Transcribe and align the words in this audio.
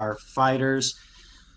our 0.00 0.16
fighters. 0.16 0.98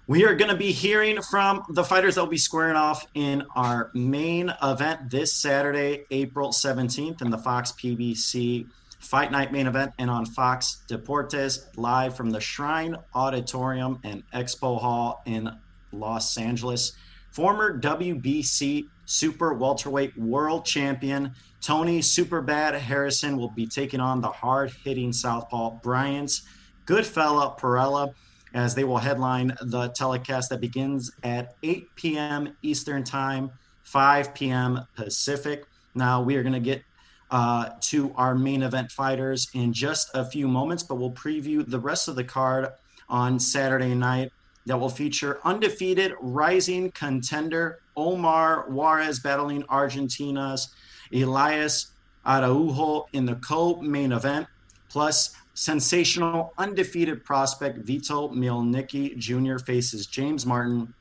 We 0.08 0.26
are 0.26 0.34
going 0.34 0.50
to 0.50 0.58
be 0.58 0.72
hearing 0.72 1.22
from 1.22 1.64
the 1.70 1.84
fighters 1.84 2.16
that 2.16 2.22
will 2.22 2.30
be 2.30 2.38
squaring 2.38 2.78
off 2.78 3.06
in 3.14 3.44
our 3.56 3.92
main 3.94 4.52
event 4.64 5.10
this 5.10 5.34
Saturday, 5.34 6.06
April 6.10 6.52
17th, 6.52 7.22
in 7.22 7.30
the 7.30 7.38
Fox 7.38 7.74
PBC 7.74 8.66
Fight 9.00 9.32
Night 9.32 9.52
main 9.52 9.68
event 9.68 9.92
and 10.00 10.10
on 10.10 10.26
Fox 10.26 10.84
Deportes 10.88 11.68
live 11.78 12.16
from 12.16 12.32
the 12.32 12.40
Shrine 12.40 12.96
Auditorium 13.14 14.00
and 14.04 14.24
Expo 14.34 14.80
Hall 14.80 15.22
in 15.26 15.50
Los 15.92 16.38
Angeles. 16.38 16.94
Former 17.32 17.80
WBC 17.80 18.88
Super 19.06 19.54
Welterweight 19.54 20.18
World 20.18 20.66
Champion 20.66 21.34
Tony 21.62 22.00
Superbad 22.00 22.78
Harrison 22.80 23.38
will 23.38 23.52
be 23.52 23.68
taking 23.68 24.00
on 24.00 24.22
the 24.22 24.30
hard 24.30 24.72
hitting 24.84 25.14
Southpaw 25.14 25.80
Bryant's 25.82 26.44
Goodfella 26.86 27.58
Perrella 27.60 28.14
as 28.54 28.76
they 28.76 28.84
will 28.84 28.98
headline 28.98 29.56
the 29.62 29.90
telecast 29.90 30.50
that 30.50 30.62
begins 30.62 31.12
at 31.24 31.56
8 31.64 31.96
p.m. 31.96 32.58
Eastern 32.62 33.04
Time, 33.04 33.52
5 33.84 34.34
p.m. 34.34 34.86
Pacific. 34.96 35.66
Now, 35.96 36.22
we 36.22 36.36
are 36.36 36.44
going 36.44 36.54
to 36.54 36.60
get 36.60 36.84
uh, 37.32 37.70
to 37.82 38.12
our 38.16 38.36
main 38.36 38.64
event 38.64 38.92
fighters 38.92 39.50
in 39.54 39.72
just 39.74 40.10
a 40.14 40.26
few 40.26 40.48
moments, 40.48 40.84
but 40.84 40.96
we'll 40.96 41.12
preview 41.12 41.68
the 41.68 41.80
rest 41.80 42.08
of 42.08 42.16
the 42.16 42.24
card 42.24 42.70
on 43.08 43.40
Saturday 43.40 43.94
night 43.94 44.32
that 44.66 44.80
will 44.80 44.90
feature 44.90 45.40
undefeated 45.44 46.14
rising 46.22 46.92
contender 46.92 47.80
Omar 47.96 48.70
Juarez 48.70 49.20
battling 49.20 49.64
Argentina's 49.70 50.74
Elias 51.12 51.92
Araujo 52.26 53.08
in 53.14 53.26
the 53.26 53.36
co 53.36 53.82
main 53.82 54.12
event, 54.12 54.48
plus 54.90 55.36
sensational 55.54 56.54
undefeated 56.58 57.24
prospect 57.24 57.80
Vito 57.80 58.30
Mielnicki 58.30 59.18
Jr. 59.18 59.58
faces 59.58 60.08
James 60.08 60.46
Martin 60.46 60.94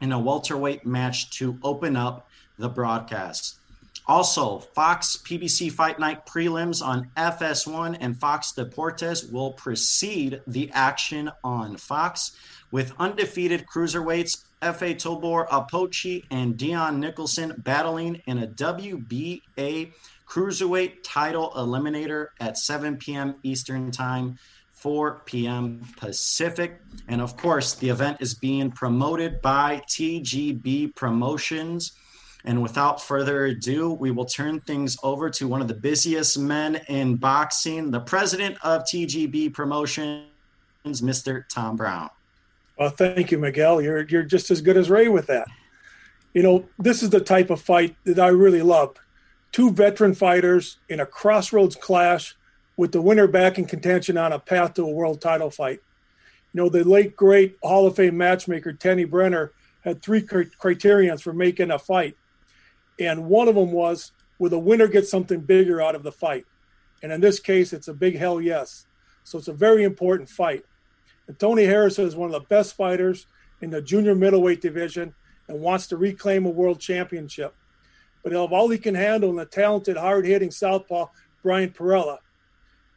in 0.00 0.12
a 0.12 0.18
welterweight 0.18 0.84
match 0.84 1.30
to 1.30 1.58
open 1.62 1.96
up 1.96 2.28
the 2.58 2.68
broadcast. 2.68 3.58
Also, 4.06 4.58
Fox 4.58 5.16
PBC 5.16 5.70
Fight 5.70 6.00
Night 6.00 6.26
prelims 6.26 6.84
on 6.84 7.08
FS1 7.16 7.96
and 8.00 8.18
Fox 8.18 8.52
Deportes 8.52 9.30
will 9.30 9.52
precede 9.52 10.40
the 10.48 10.70
action 10.72 11.30
on 11.44 11.76
Fox 11.76 12.36
with 12.72 12.92
undefeated 12.98 13.64
cruiserweights 13.72 14.44
Efetobor 14.62 15.48
Apochi 15.48 16.24
and 16.30 16.56
Deon 16.56 16.96
Nicholson 16.98 17.54
battling 17.58 18.20
in 18.26 18.38
a 18.38 18.46
WBA 18.46 19.92
cruiserweight 20.32 20.94
title 21.02 21.52
eliminator 21.56 22.28
at 22.40 22.56
7 22.56 22.96
p.m. 22.96 23.34
Eastern 23.42 23.90
Time. 23.90 24.38
4 24.72 25.22
p.m. 25.26 25.86
Pacific. 25.96 26.80
And 27.06 27.20
of 27.20 27.36
course, 27.36 27.74
the 27.74 27.88
event 27.88 28.16
is 28.20 28.34
being 28.34 28.70
promoted 28.72 29.40
by 29.42 29.82
TGB 29.88 30.96
Promotions. 30.96 31.92
And 32.44 32.60
without 32.60 33.00
further 33.00 33.44
ado, 33.44 33.92
we 33.92 34.10
will 34.10 34.24
turn 34.24 34.58
things 34.60 34.96
over 35.04 35.30
to 35.30 35.46
one 35.46 35.60
of 35.60 35.68
the 35.68 35.74
busiest 35.74 36.36
men 36.36 36.80
in 36.88 37.14
boxing, 37.14 37.92
the 37.92 38.00
president 38.00 38.56
of 38.64 38.82
TGB 38.82 39.52
Promotions, 39.52 40.26
Mr. 40.84 41.46
Tom 41.48 41.76
Brown. 41.76 42.10
Well, 42.76 42.90
thank 42.90 43.30
you, 43.30 43.38
Miguel. 43.38 43.80
You're 43.80 44.02
you're 44.08 44.24
just 44.24 44.50
as 44.50 44.60
good 44.60 44.76
as 44.76 44.90
Ray 44.90 45.06
with 45.06 45.28
that. 45.28 45.46
You 46.34 46.42
know, 46.42 46.68
this 46.78 47.04
is 47.04 47.10
the 47.10 47.20
type 47.20 47.50
of 47.50 47.60
fight 47.60 47.94
that 48.04 48.18
I 48.18 48.28
really 48.28 48.62
love. 48.62 48.96
Two 49.52 49.70
veteran 49.70 50.14
fighters 50.14 50.78
in 50.88 51.00
a 51.00 51.06
crossroads 51.06 51.76
clash 51.76 52.34
with 52.76 52.92
the 52.92 53.02
winner 53.02 53.26
back 53.26 53.58
in 53.58 53.66
contention 53.66 54.16
on 54.16 54.32
a 54.32 54.38
path 54.38 54.74
to 54.74 54.84
a 54.84 54.90
world 54.90 55.20
title 55.20 55.50
fight. 55.50 55.80
You 56.52 56.62
know, 56.62 56.68
the 56.68 56.84
late 56.84 57.16
great 57.16 57.58
Hall 57.62 57.86
of 57.86 57.96
Fame 57.96 58.16
matchmaker 58.16 58.72
Teddy 58.72 59.04
Brenner 59.04 59.52
had 59.82 60.02
three 60.02 60.22
criterions 60.22 61.22
for 61.22 61.32
making 61.32 61.70
a 61.70 61.78
fight. 61.78 62.16
And 62.98 63.26
one 63.26 63.48
of 63.48 63.54
them 63.54 63.72
was 63.72 64.12
will 64.38 64.50
the 64.50 64.58
winner 64.58 64.88
get 64.88 65.06
something 65.06 65.40
bigger 65.40 65.80
out 65.80 65.94
of 65.94 66.02
the 66.02 66.12
fight? 66.12 66.46
And 67.02 67.12
in 67.12 67.20
this 67.20 67.38
case, 67.38 67.72
it's 67.72 67.88
a 67.88 67.94
big 67.94 68.16
hell 68.16 68.40
yes. 68.40 68.86
So 69.24 69.38
it's 69.38 69.48
a 69.48 69.52
very 69.52 69.84
important 69.84 70.28
fight. 70.28 70.64
And 71.26 71.38
Tony 71.38 71.64
Harrison 71.64 72.06
is 72.06 72.16
one 72.16 72.32
of 72.32 72.40
the 72.40 72.48
best 72.48 72.74
fighters 72.74 73.26
in 73.60 73.70
the 73.70 73.82
junior 73.82 74.14
middleweight 74.14 74.60
division 74.60 75.14
and 75.48 75.60
wants 75.60 75.86
to 75.88 75.96
reclaim 75.96 76.46
a 76.46 76.50
world 76.50 76.80
championship. 76.80 77.54
But 78.22 78.32
he'll 78.32 78.42
have 78.42 78.52
all 78.52 78.68
he 78.68 78.78
can 78.78 78.94
handle 78.94 79.30
in 79.30 79.36
the 79.36 79.44
talented, 79.44 79.96
hard 79.96 80.24
hitting 80.24 80.50
southpaw 80.50 81.06
Brian 81.42 81.70
Perrella. 81.70 82.18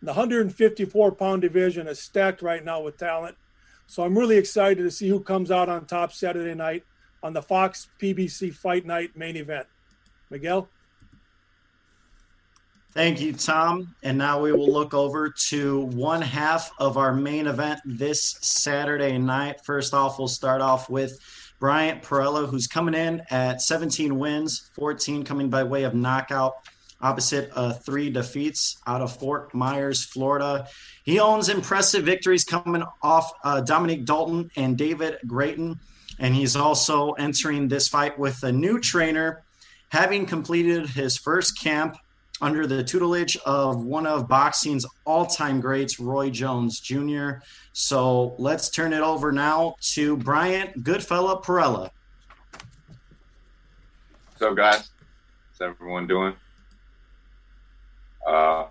The 0.02 0.14
154 0.14 1.12
pound 1.14 1.42
division 1.42 1.88
is 1.88 2.00
stacked 2.00 2.42
right 2.42 2.64
now 2.64 2.82
with 2.82 2.98
talent. 2.98 3.36
So 3.88 4.04
I'm 4.04 4.18
really 4.18 4.38
excited 4.38 4.84
to 4.84 4.92
see 4.92 5.08
who 5.08 5.20
comes 5.20 5.52
out 5.52 5.70
on 5.70 5.86
top 5.86 6.12
Saturday 6.12 6.54
night 6.54 6.84
on 7.24 7.34
the 7.34 7.42
Fox 7.42 7.88
PBC 8.00 8.54
Fight 8.54 8.86
Night 8.86 9.16
main 9.16 9.36
event. 9.36 9.68
Miguel? 10.30 10.70
Thank 12.94 13.20
you, 13.20 13.34
Tom. 13.34 13.94
And 14.04 14.18
now 14.18 14.40
we 14.40 14.54
will 14.54 14.72
look 14.72 14.94
over 14.94 15.30
to 15.50 15.82
one 15.88 16.22
half 16.22 16.72
of 16.80 16.98
our 16.98 17.14
main 17.14 17.48
event 17.48 17.82
this 17.84 18.38
Saturday 18.42 19.18
night. 19.18 19.60
First 19.66 19.94
off, 19.94 20.18
we'll 20.18 20.30
start 20.30 20.62
off 20.62 20.90
with 20.90 21.20
Bryant 21.60 22.04
Perrella, 22.04 22.48
who's 22.48 22.68
coming 22.68 22.94
in 22.94 23.22
at 23.30 23.62
17 23.62 24.18
wins, 24.18 24.70
14 24.76 25.24
coming 25.24 25.50
by 25.50 25.64
way 25.64 25.84
of 25.84 25.94
knockout, 25.94 26.54
opposite 27.02 27.52
uh, 27.56 27.74
three 27.74 28.10
defeats 28.10 28.78
out 28.88 29.02
of 29.02 29.18
Fort 29.18 29.54
Myers, 29.54 30.04
Florida. 30.04 30.68
He 31.04 31.20
owns 31.20 31.50
impressive 31.50 32.04
victories 32.04 32.44
coming 32.44 32.84
off 33.02 33.32
uh, 33.44 33.62
Domonique 33.62 34.06
Dolton 34.06 34.50
and 34.56 34.78
David 34.78 35.18
Grayton. 35.28 35.80
And 36.20 36.34
he's 36.34 36.56
also 36.56 37.12
entering 37.12 37.68
this 37.68 37.88
fight 37.88 38.18
with 38.18 38.42
a 38.44 38.52
new 38.52 38.80
trainer, 38.80 39.44
having 39.90 40.26
completed 40.26 40.90
his 40.90 41.18
first 41.18 41.60
camp 41.60 41.98
under 42.42 42.68
the 42.68 42.84
tutelage 42.84 43.38
of 43.46 43.84
one 43.84 44.06
of 44.06 44.28
boxing's 44.28 44.86
all-time 45.06 45.62
greats, 45.62 46.00
Roy 46.00 46.30
Jones 46.30 46.80
Jr. 46.80 47.34
So 47.74 48.36
let's 48.38 48.70
turn 48.70 48.94
it 48.94 49.02
over 49.02 49.32
now 49.32 49.76
to 49.94 50.18
Bryant 50.18 50.84
Goodfella 50.84 51.44
Perrella. 51.44 51.90
What's 54.32 54.42
up, 54.42 54.56
guys? 54.56 54.90
How's 55.52 55.70
everyone 55.70 56.08
doing? 56.08 56.34
Uh, 58.28 58.66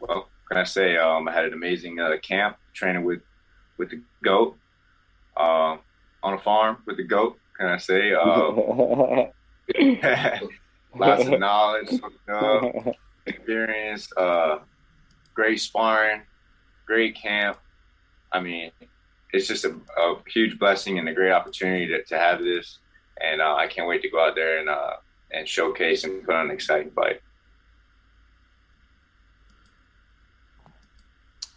well, 0.00 0.28
can 0.48 0.58
I 0.58 0.64
say 0.64 0.96
um, 0.96 1.26
I 1.26 1.32
had 1.32 1.46
an 1.46 1.52
amazing 1.52 1.98
uh, 1.98 2.16
camp 2.22 2.56
training 2.74 3.04
with 3.04 3.20
with 3.78 3.90
the 3.90 4.02
goat 4.22 4.56
uh, 5.36 5.76
on 6.22 6.34
a 6.34 6.38
farm 6.38 6.78
with 6.86 6.96
the 6.96 7.04
goat. 7.04 7.38
Can 7.56 7.68
I 7.68 7.78
say? 7.78 8.12
Uh, 8.12 9.26
lots 10.96 11.26
of 11.26 11.38
knowledge, 11.40 12.00
uh, 12.28 12.60
experience, 13.26 14.08
uh, 14.16 14.58
great 15.34 15.60
sparring, 15.60 16.22
great 16.86 17.16
camp. 17.16 17.58
I 18.32 18.40
mean, 18.40 18.70
it's 19.32 19.46
just 19.46 19.64
a, 19.64 19.74
a, 19.98 20.16
huge 20.26 20.58
blessing 20.58 20.98
and 20.98 21.08
a 21.08 21.14
great 21.14 21.32
opportunity 21.32 21.86
to, 21.88 22.02
to 22.04 22.18
have 22.18 22.42
this. 22.42 22.78
And 23.20 23.40
uh, 23.40 23.54
I 23.54 23.66
can't 23.66 23.88
wait 23.88 24.02
to 24.02 24.10
go 24.10 24.24
out 24.24 24.34
there 24.34 24.58
and 24.58 24.68
uh, 24.68 24.96
and 25.30 25.46
showcase 25.46 26.04
and 26.04 26.24
put 26.24 26.34
on 26.34 26.46
an 26.46 26.50
exciting 26.52 26.90
fight. 26.90 27.20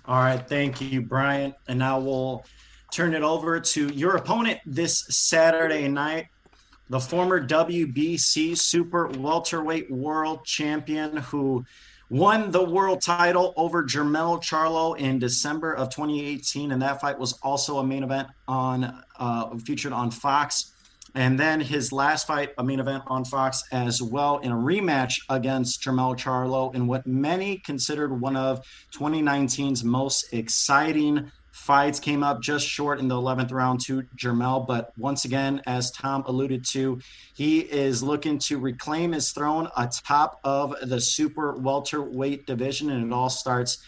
All 0.05 0.17
right, 0.17 0.45
thank 0.47 0.81
you, 0.81 1.01
Brian. 1.01 1.53
And 1.67 1.79
now 1.79 1.99
we'll 1.99 2.43
turn 2.91 3.13
it 3.13 3.21
over 3.21 3.59
to 3.59 3.87
your 3.89 4.15
opponent 4.15 4.59
this 4.65 5.05
Saturday 5.09 5.87
night 5.87 6.27
the 6.91 6.99
former 6.99 7.41
WBC 7.41 8.57
super 8.57 9.07
welterweight 9.07 9.89
world 9.89 10.43
champion 10.43 11.15
who 11.15 11.63
won 12.09 12.51
the 12.51 12.61
world 12.61 13.01
title 13.01 13.53
over 13.55 13.81
Jermell 13.81 14.43
Charlo 14.43 14.97
in 14.97 15.17
December 15.17 15.73
of 15.73 15.87
2018, 15.87 16.73
and 16.73 16.81
that 16.81 16.99
fight 16.99 17.17
was 17.17 17.39
also 17.43 17.77
a 17.77 17.83
main 17.83 18.03
event 18.03 18.27
on 18.45 19.03
uh, 19.17 19.55
featured 19.59 19.93
on 19.93 20.11
Fox. 20.11 20.73
And 21.15 21.39
then 21.39 21.61
his 21.61 21.93
last 21.93 22.27
fight, 22.27 22.49
a 22.57 22.63
main 22.63 22.81
event 22.81 23.03
on 23.07 23.23
Fox 23.23 23.63
as 23.71 24.01
well, 24.01 24.39
in 24.39 24.51
a 24.51 24.55
rematch 24.55 25.21
against 25.29 25.81
Jermell 25.81 26.17
Charlo 26.17 26.75
in 26.75 26.87
what 26.87 27.07
many 27.07 27.59
considered 27.59 28.19
one 28.19 28.35
of 28.35 28.65
2019's 28.93 29.85
most 29.85 30.33
exciting 30.33 31.31
fights 31.51 31.99
came 31.99 32.23
up 32.23 32.41
just 32.41 32.67
short 32.67 32.99
in 32.99 33.07
the 33.07 33.15
11th 33.15 33.51
round 33.51 33.81
to 33.85 34.03
Jermell, 34.15 34.65
But 34.65 34.91
once 34.97 35.25
again, 35.25 35.61
as 35.67 35.91
Tom 35.91 36.23
alluded 36.25 36.65
to, 36.71 36.99
he 37.33 37.59
is 37.59 38.01
looking 38.01 38.39
to 38.39 38.57
reclaim 38.57 39.11
his 39.11 39.31
throne 39.31 39.67
atop 39.77 40.39
of 40.43 40.75
the 40.81 40.99
super 40.99 41.53
welterweight 41.53 42.47
division, 42.47 42.89
and 42.89 43.05
it 43.05 43.13
all 43.13 43.29
starts 43.29 43.83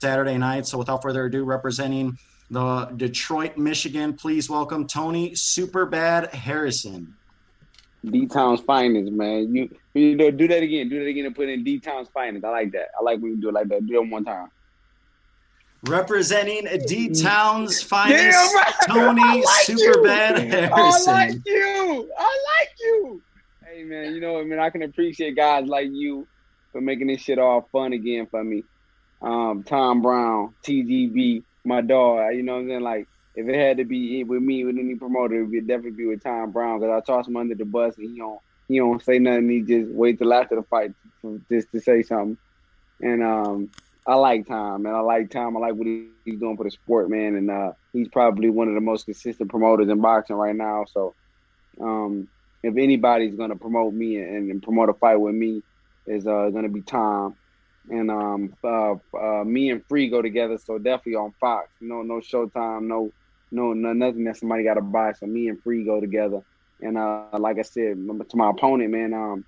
Saturday 0.00 0.38
night. 0.38 0.66
So 0.66 0.78
without 0.78 1.02
further 1.02 1.26
ado, 1.26 1.44
representing 1.44 2.16
the 2.50 2.86
Detroit, 2.96 3.56
Michigan, 3.56 4.14
please 4.14 4.48
welcome 4.48 4.86
Tony 4.86 5.32
Superbad 5.32 6.32
Harrison. 6.32 7.14
D 8.04 8.26
Town's 8.26 8.60
finest, 8.60 9.10
man. 9.10 9.54
You, 9.54 9.68
you 9.94 10.16
do, 10.16 10.30
do 10.30 10.46
that 10.46 10.62
again. 10.62 10.88
Do 10.88 11.00
that 11.00 11.06
again 11.06 11.26
and 11.26 11.34
put 11.34 11.48
in 11.48 11.64
D 11.64 11.80
Town's 11.80 12.08
finest. 12.08 12.44
I 12.44 12.50
like 12.50 12.72
that. 12.72 12.88
I 12.98 13.02
like 13.02 13.20
when 13.20 13.32
you 13.32 13.40
do 13.40 13.48
it 13.48 13.54
like 13.54 13.68
that. 13.68 13.84
Do 13.84 14.00
it 14.00 14.08
one 14.08 14.24
time. 14.24 14.48
Representing 15.88 16.66
D 16.86 17.08
Town's 17.10 17.82
finest, 17.82 18.18
Damn 18.22 18.54
right. 18.54 18.74
Tony 18.86 19.22
I 19.24 19.34
like 19.34 19.66
Superbad 19.66 20.44
you. 20.44 20.50
Harrison. 20.50 21.12
I 21.12 21.26
like 21.26 21.34
you. 21.46 22.12
I 22.18 22.44
like 22.60 22.70
you. 22.80 23.22
Hey 23.64 23.84
man, 23.84 24.14
you 24.14 24.20
know 24.20 24.34
what, 24.34 24.42
I 24.42 24.44
man? 24.44 24.58
I 24.58 24.70
can 24.70 24.82
appreciate 24.82 25.36
guys 25.36 25.66
like 25.66 25.88
you 25.90 26.28
for 26.72 26.80
making 26.80 27.08
this 27.08 27.20
shit 27.20 27.38
all 27.38 27.68
fun 27.72 27.92
again 27.92 28.26
for 28.30 28.42
me. 28.42 28.64
Um, 29.22 29.64
Tom 29.64 30.02
Brown, 30.02 30.54
TGB, 30.66 31.42
my 31.64 31.80
dog. 31.80 32.34
You 32.34 32.42
know 32.42 32.54
what 32.54 32.60
I'm 32.60 32.68
saying? 32.68 32.82
Like, 32.82 33.08
if 33.34 33.48
it 33.48 33.54
had 33.54 33.78
to 33.78 33.84
be 33.84 34.24
with 34.24 34.42
me 34.42 34.64
with 34.64 34.76
any 34.78 34.94
promoter, 34.94 35.36
it 35.40 35.46
would 35.46 35.66
definitely 35.66 35.92
be 35.92 36.06
with 36.06 36.22
Tom 36.22 36.52
Brown 36.52 36.80
because 36.80 37.02
I 37.02 37.12
toss 37.12 37.26
him 37.28 37.36
under 37.36 37.54
the 37.54 37.64
bus 37.64 37.96
and 37.98 38.10
he 38.10 38.18
don't 38.18 38.40
he 38.68 38.78
don't 38.78 39.02
say 39.02 39.18
nothing. 39.18 39.48
He 39.48 39.62
just 39.62 39.90
wait 39.90 40.18
till 40.18 40.32
after 40.32 40.56
the 40.56 40.62
fight 40.64 40.92
just 41.50 41.68
to 41.72 41.80
say 41.80 42.02
something. 42.02 42.38
And 43.00 43.22
um, 43.22 43.70
I 44.06 44.14
like 44.14 44.46
Tom, 44.46 44.86
and 44.86 44.94
I 44.94 45.00
like 45.00 45.30
Tom. 45.30 45.56
I 45.56 45.60
like 45.60 45.74
what 45.74 45.86
he's 45.86 46.38
doing 46.38 46.56
for 46.56 46.64
the 46.64 46.70
sport, 46.70 47.10
man. 47.10 47.34
And 47.34 47.50
uh, 47.50 47.72
he's 47.92 48.08
probably 48.08 48.50
one 48.50 48.68
of 48.68 48.74
the 48.74 48.80
most 48.80 49.04
consistent 49.04 49.50
promoters 49.50 49.88
in 49.88 50.00
boxing 50.00 50.36
right 50.36 50.54
now. 50.54 50.84
So, 50.92 51.14
um, 51.80 52.28
if 52.62 52.76
anybody's 52.76 53.34
gonna 53.34 53.56
promote 53.56 53.94
me 53.94 54.16
and, 54.16 54.50
and 54.50 54.62
promote 54.62 54.90
a 54.90 54.94
fight 54.94 55.16
with 55.16 55.34
me, 55.34 55.62
is 56.06 56.26
uh, 56.26 56.50
gonna 56.50 56.68
be 56.68 56.82
Tom. 56.82 57.34
And 57.88 58.10
um, 58.10 58.54
uh, 58.64 58.94
uh, 59.16 59.44
me 59.44 59.70
and 59.70 59.84
Free 59.88 60.08
go 60.08 60.22
together, 60.22 60.58
so 60.58 60.78
definitely 60.78 61.16
on 61.16 61.32
Fox. 61.40 61.68
No, 61.80 62.02
no 62.02 62.14
Showtime, 62.14 62.82
no, 62.82 63.10
no, 63.50 63.72
no 63.72 63.92
nothing 63.92 64.24
that 64.24 64.36
somebody 64.36 64.64
got 64.64 64.74
to 64.74 64.82
buy. 64.82 65.12
So 65.12 65.26
me 65.26 65.48
and 65.48 65.62
Free 65.62 65.84
go 65.84 66.00
together. 66.00 66.42
And 66.80 66.98
uh, 66.98 67.38
like 67.38 67.58
I 67.58 67.62
said, 67.62 67.96
to 67.96 68.36
my 68.36 68.50
opponent, 68.50 68.90
man, 68.90 69.14
um, 69.14 69.44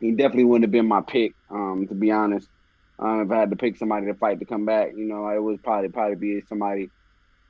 he 0.00 0.12
definitely 0.12 0.44
wouldn't 0.44 0.64
have 0.64 0.72
been 0.72 0.86
my 0.86 1.00
pick, 1.02 1.34
um, 1.50 1.86
to 1.88 1.94
be 1.94 2.10
honest. 2.10 2.48
Um, 3.00 3.22
if 3.22 3.30
I 3.30 3.40
had 3.40 3.50
to 3.50 3.56
pick 3.56 3.78
somebody 3.78 4.06
to 4.06 4.14
fight 4.14 4.40
to 4.40 4.44
come 4.44 4.66
back, 4.66 4.90
you 4.94 5.06
know, 5.06 5.28
it 5.28 5.42
would 5.42 5.62
probably 5.62 5.88
probably 5.88 6.16
be 6.16 6.42
somebody, 6.48 6.90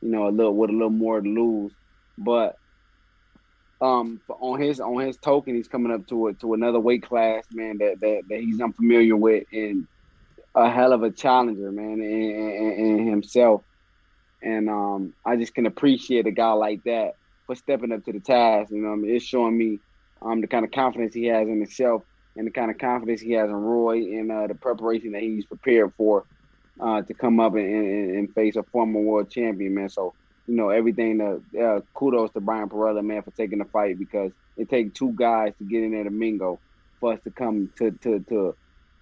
you 0.01 0.11
know, 0.11 0.29
a 0.29 0.31
little 0.31 0.55
with 0.55 0.71
a 0.71 0.73
little 0.73 0.91
more 0.91 1.21
to 1.21 1.29
lose. 1.29 1.73
But 2.17 2.55
um, 3.81 4.21
on 4.29 4.61
his 4.61 4.79
on 4.79 5.01
his 5.01 5.17
token, 5.17 5.57
he's 5.57 5.67
coming 5.67 5.93
up 5.93 6.07
to 6.09 6.29
a, 6.29 6.35
to 6.35 6.55
another 6.55 6.79
weight 6.79 7.03
class, 7.03 7.45
man, 7.53 7.79
that, 7.79 7.99
that 8.01 8.23
that 8.29 8.41
he's 8.41 8.61
unfamiliar 8.61 9.17
with, 9.17 9.45
and 9.53 9.89
a 10.55 10.71
hell 10.71 10.93
of 10.93 11.03
a 11.03 11.11
challenger, 11.11 11.73
man, 11.73 12.01
in, 12.01 13.09
himself. 13.09 13.63
And 14.43 14.69
um, 14.71 15.15
I 15.25 15.37
just 15.37 15.55
can 15.55 15.67
appreciate 15.67 16.27
a 16.27 16.31
guy 16.31 16.53
like 16.53 16.83
that 16.85 17.13
for 17.47 17.57
stepping 17.57 17.93
up 17.93 18.05
to 18.05 18.13
the 18.13 18.21
task. 18.21 18.71
You 18.71 18.83
know, 18.83 18.93
I 18.93 18.97
mean, 18.97 19.17
it's 19.17 19.25
showing 19.25 19.59
me 19.59 19.81
um 20.23 20.43
the 20.43 20.47
kind 20.47 20.65
of 20.65 20.71
confidence 20.71 21.15
he 21.15 21.25
has 21.27 21.49
in 21.49 21.61
himself 21.61 22.03
and 22.37 22.47
the 22.47 22.51
kind 22.51 22.71
of 22.71 22.79
confidence 22.79 23.21
he 23.21 23.33
has 23.33 23.49
in 23.49 23.55
Roy 23.55 23.97
and 24.19 24.31
uh, 24.31 24.47
the 24.47 24.55
preparation 24.55 25.13
that 25.13 25.23
he's 25.23 25.45
prepared 25.45 25.93
for 25.97 26.25
uh, 26.81 27.03
to 27.03 27.15
come 27.15 27.41
up 27.41 27.55
and, 27.55 27.67
and, 27.67 28.17
and, 28.17 28.35
face 28.35 28.57
a 28.57 28.63
former 28.63 29.01
world 29.01 29.31
champion, 29.31 29.75
man. 29.75 29.89
So 29.89 30.15
you 30.47 30.57
know, 30.57 30.71
everything 30.71 31.19
to 31.19 31.65
uh, 31.65 31.81
kudos 31.95 32.33
to 32.33 32.41
Brian 32.41 32.69
Perrella, 32.69 33.05
man, 33.05 33.23
for 33.23 33.31
taking 33.33 33.59
the 33.59 33.65
fight 33.67 33.99
because 33.99 34.33
it 34.57 34.69
takes 34.69 34.99
two 34.99 35.13
guys 35.13 35.53
to 35.59 35.65
get 35.65 35.83
in 35.83 35.93
there 35.93 36.05
to 36.05 36.11
mingo 36.11 36.59
for 36.99 37.13
us 37.13 37.21
to 37.25 37.31
come 37.31 37.71
to 37.79 37.91
to 38.03 38.21
to 38.29 38.57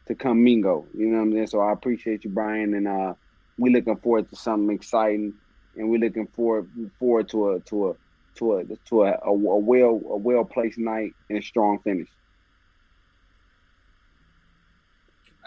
to 0.09 0.15
come 0.15 0.43
mingo. 0.43 0.87
You 0.95 1.07
know 1.07 1.19
what 1.19 1.23
I'm 1.25 1.33
saying? 1.33 1.47
So 1.49 1.61
I 1.61 1.73
appreciate 1.73 2.25
you, 2.25 2.31
Brian, 2.31 2.75
and 2.75 2.89
uh, 2.89 3.15
we 3.59 3.71
looking 3.71 3.97
forward 3.97 4.29
to 4.31 4.37
something 4.37 4.75
exciting, 4.75 5.35
and 5.77 5.91
we're 5.91 6.01
looking 6.01 6.27
forward 6.29 6.69
forward 6.99 7.29
to 7.31 7.51
a 7.51 7.61
to 7.61 7.91
a 7.91 7.95
to 8.37 8.57
a 8.57 8.65
to 8.89 9.03
a, 9.05 9.13
a, 9.13 9.31
a 9.31 9.33
well 9.33 10.01
a 10.11 10.17
well 10.17 10.45
placed 10.45 10.79
night 10.79 11.13
and 11.29 11.39
a 11.39 11.43
strong 11.43 11.79
finish. 11.81 12.09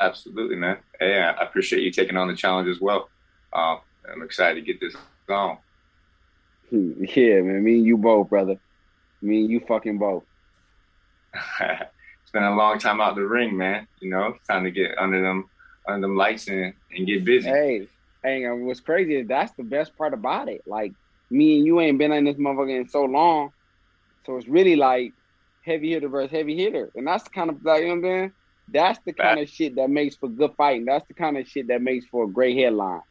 Absolutely, 0.02 0.56
man. 0.56 0.78
Hey, 1.00 1.20
I 1.20 1.44
appreciate 1.44 1.84
you 1.84 1.92
taking 1.92 2.18
on 2.18 2.28
the 2.28 2.36
challenge 2.36 2.68
as 2.68 2.82
well. 2.82 3.08
Uh, 3.54 3.78
I'm 4.12 4.24
excited 4.24 4.56
to 4.56 4.62
get 4.62 4.82
this 4.82 4.96
going. 5.28 5.58
Yeah, 6.72 7.42
man. 7.42 7.62
Me 7.66 7.80
and 7.80 7.86
you 7.86 7.98
both, 7.98 8.30
brother. 8.30 8.58
Me 9.22 9.42
and 9.42 9.50
you 9.50 9.60
fucking 9.60 9.98
both. 9.98 10.24
it's 11.60 12.32
been 12.32 12.44
a 12.44 12.56
long 12.56 12.80
time 12.80 13.02
out 13.02 13.16
the 13.16 13.26
ring, 13.26 13.58
man. 13.58 13.86
You 14.00 14.10
know, 14.10 14.28
it's 14.28 14.48
time 14.48 14.64
to 14.64 14.72
get 14.72 14.98
under 14.98 15.22
them 15.22 15.50
under 15.86 16.08
them 16.08 16.16
lights 16.16 16.48
and, 16.48 16.74
and 16.96 17.06
get 17.06 17.26
busy. 17.26 17.50
Hey, 17.50 17.90
hey, 18.24 18.50
what's 18.52 18.80
crazy 18.80 19.18
is 19.18 19.28
that's 19.28 19.52
the 19.58 19.64
best 19.64 19.98
part 19.98 20.14
about 20.14 20.48
it. 20.48 20.62
Like 20.66 20.94
me 21.30 21.58
and 21.58 21.66
you 21.66 21.82
ain't 21.82 21.98
been 21.98 22.14
in 22.14 22.24
this 22.24 22.38
motherfucker 22.38 22.80
in 22.80 22.88
so 22.88 23.04
long. 23.04 23.52
So 24.26 24.38
it's 24.38 24.48
really 24.48 24.78
like 24.78 25.12
heavy 25.66 25.92
hitter 25.92 26.08
versus 26.08 26.32
heavy 26.32 26.56
hitter. 26.56 26.90
And 26.96 27.06
that's 27.06 27.26
the 27.26 27.32
kind 27.32 27.50
of 27.50 27.66
like, 27.66 27.82
you 27.82 27.88
know 27.88 27.96
what 27.96 27.98
I'm 27.98 28.04
saying? 28.04 28.32
That's 28.72 29.00
the 29.06 29.14
kind 29.14 29.40
of 29.40 29.50
shit 29.50 29.76
that 29.76 29.90
makes 29.90 30.16
for 30.16 30.30
good 30.30 30.52
fighting. 30.58 30.86
That's 30.86 31.06
the 31.08 31.14
kind 31.14 31.38
of 31.38 31.48
shit 31.48 31.68
that 31.68 31.82
makes 31.82 32.06
for 32.08 32.26
a 32.26 32.30
great 32.30 32.58
headline. 32.58 33.02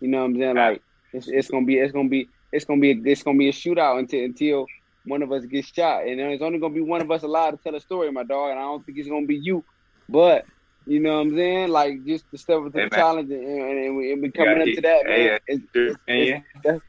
You 0.00 0.08
know 0.08 0.20
what 0.20 0.24
I'm 0.24 0.38
saying? 0.38 0.56
Like 0.56 0.82
it's, 1.12 1.28
it's 1.28 1.48
gonna 1.48 1.66
be 1.66 1.78
it's 1.78 1.92
gonna 1.92 2.08
be 2.08 2.28
it's 2.50 2.64
gonna 2.64 2.80
be 2.80 2.90
a, 2.92 3.02
it's 3.04 3.22
gonna 3.22 3.38
be 3.38 3.48
a 3.48 3.52
shootout 3.52 3.98
until 3.98 4.24
until 4.24 4.66
one 5.04 5.22
of 5.22 5.32
us 5.32 5.44
gets 5.44 5.68
shot, 5.68 6.06
and 6.06 6.18
there's 6.18 6.42
only 6.42 6.58
gonna 6.58 6.74
be 6.74 6.80
one 6.80 7.00
of 7.00 7.10
us 7.10 7.22
allowed 7.22 7.52
to 7.52 7.56
tell 7.58 7.74
a 7.74 7.80
story, 7.80 8.10
my 8.10 8.24
dog. 8.24 8.50
And 8.50 8.58
I 8.58 8.62
don't 8.62 8.84
think 8.84 8.98
it's 8.98 9.08
gonna 9.08 9.26
be 9.26 9.36
you, 9.36 9.64
but 10.08 10.46
you 10.86 11.00
know 11.00 11.16
what 11.16 11.26
I'm 11.26 11.36
saying? 11.36 11.68
Like 11.68 12.04
just 12.04 12.24
to 12.30 12.38
step 12.38 12.58
up 12.58 12.72
to 12.72 12.78
hey, 12.78 12.84
the 12.88 12.96
man. 12.96 13.00
challenge 13.00 13.30
and, 13.30 13.44
and, 13.44 13.78
and, 13.78 13.96
we, 13.96 14.12
and 14.12 14.22
we 14.22 14.30
coming 14.30 14.60
up 14.60 14.64
to 14.64 14.80
that, 14.80 15.06
man. 15.06 15.20
Yeah, 15.20 15.38
it's, 15.46 15.64
it's, 15.74 15.96
it's, 16.06 16.46
that's, 16.64 16.80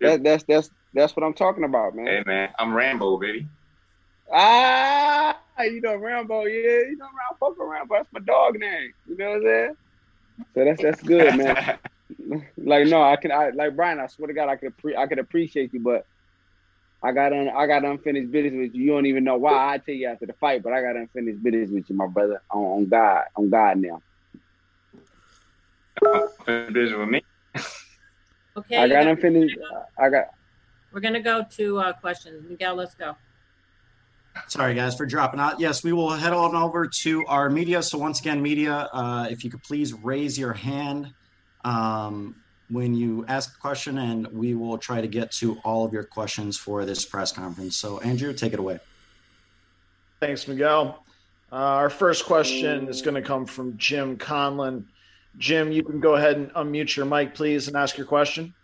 that, 0.00 0.22
that's 0.22 0.44
that's 0.44 0.70
that's 0.92 1.16
what 1.16 1.24
I'm 1.24 1.34
talking 1.34 1.64
about, 1.64 1.94
man. 1.94 2.06
Hey 2.06 2.22
man, 2.26 2.50
I'm 2.58 2.74
Rambo, 2.74 3.18
baby. 3.18 3.48
Ah, 4.32 5.35
you 5.64 5.80
know 5.80 5.96
Rambo, 5.96 6.44
yeah, 6.44 6.80
you 6.88 6.96
know 6.98 7.06
Rambo, 7.06 7.54
fuck 7.54 7.56
Rambo. 7.58 7.94
That's 7.94 8.08
my 8.12 8.20
dog 8.20 8.58
name. 8.58 8.92
You 9.06 9.16
know 9.16 9.28
what 9.30 9.36
I'm 9.36 9.42
saying? 9.42 9.74
So 10.54 10.64
that's 10.64 10.82
that's 10.82 11.02
good, 11.02 11.36
man. 11.36 11.78
like 12.56 12.86
no, 12.88 13.02
I 13.02 13.16
can 13.16 13.32
I 13.32 13.50
like 13.50 13.74
Brian. 13.76 14.00
I 14.00 14.06
swear 14.06 14.28
to 14.28 14.34
God, 14.34 14.48
I 14.48 14.56
could 14.56 14.76
pre- 14.76 14.96
I 14.96 15.06
could 15.06 15.18
appreciate 15.18 15.72
you, 15.72 15.80
but 15.80 16.06
I 17.02 17.12
got 17.12 17.32
un- 17.32 17.52
I 17.54 17.66
got 17.66 17.84
unfinished 17.84 18.30
business 18.30 18.54
with 18.54 18.74
you. 18.74 18.84
You 18.84 18.92
don't 18.92 19.06
even 19.06 19.24
know 19.24 19.36
why 19.36 19.74
I 19.74 19.78
tell 19.78 19.94
you 19.94 20.08
after 20.08 20.26
the 20.26 20.34
fight, 20.34 20.62
but 20.62 20.72
I 20.72 20.82
got 20.82 20.96
unfinished 20.96 21.42
business 21.42 21.70
with 21.70 21.88
you, 21.88 21.96
my 21.96 22.06
brother. 22.06 22.42
On, 22.50 22.64
on 22.64 22.88
God, 22.88 23.24
on 23.36 23.50
God 23.50 23.78
now. 23.78 24.02
Unfinished 26.02 26.74
business 26.74 26.98
with 26.98 27.08
me. 27.08 27.22
Okay. 28.56 28.76
I 28.76 28.88
got 28.88 29.06
unfinished. 29.06 29.56
I 29.98 30.08
got. 30.08 30.26
We're 30.92 31.00
gonna 31.00 31.22
go 31.22 31.44
to 31.56 31.78
uh, 31.78 31.92
questions. 31.94 32.44
Miguel, 32.48 32.74
let's 32.74 32.94
go. 32.94 33.16
Sorry, 34.48 34.74
guys, 34.74 34.96
for 34.96 35.06
dropping 35.06 35.40
out. 35.40 35.58
Yes, 35.58 35.82
we 35.82 35.92
will 35.92 36.10
head 36.10 36.32
on 36.32 36.54
over 36.54 36.86
to 36.86 37.24
our 37.26 37.50
media. 37.50 37.82
So 37.82 37.98
once 37.98 38.20
again, 38.20 38.40
media, 38.42 38.88
uh, 38.92 39.26
if 39.30 39.42
you 39.44 39.50
could 39.50 39.62
please 39.62 39.92
raise 39.92 40.38
your 40.38 40.52
hand 40.52 41.12
um, 41.64 42.36
when 42.70 42.94
you 42.94 43.24
ask 43.28 43.56
a 43.56 43.60
question, 43.60 43.98
and 43.98 44.26
we 44.28 44.54
will 44.54 44.78
try 44.78 45.00
to 45.00 45.08
get 45.08 45.30
to 45.32 45.56
all 45.64 45.84
of 45.84 45.92
your 45.92 46.04
questions 46.04 46.56
for 46.56 46.84
this 46.84 47.04
press 47.04 47.32
conference. 47.32 47.76
So, 47.76 47.98
Andrew, 48.00 48.32
take 48.32 48.52
it 48.52 48.58
away. 48.58 48.78
Thanks, 50.20 50.46
Miguel. 50.48 51.04
Uh, 51.52 51.56
our 51.56 51.90
first 51.90 52.24
question 52.24 52.88
is 52.88 53.02
going 53.02 53.14
to 53.14 53.22
come 53.22 53.46
from 53.46 53.76
Jim 53.76 54.16
Conlon. 54.16 54.84
Jim, 55.38 55.70
you 55.70 55.82
can 55.82 56.00
go 56.00 56.14
ahead 56.14 56.36
and 56.36 56.50
unmute 56.54 56.96
your 56.96 57.06
mic, 57.06 57.34
please, 57.34 57.68
and 57.68 57.76
ask 57.76 57.96
your 57.96 58.06
question. 58.06 58.54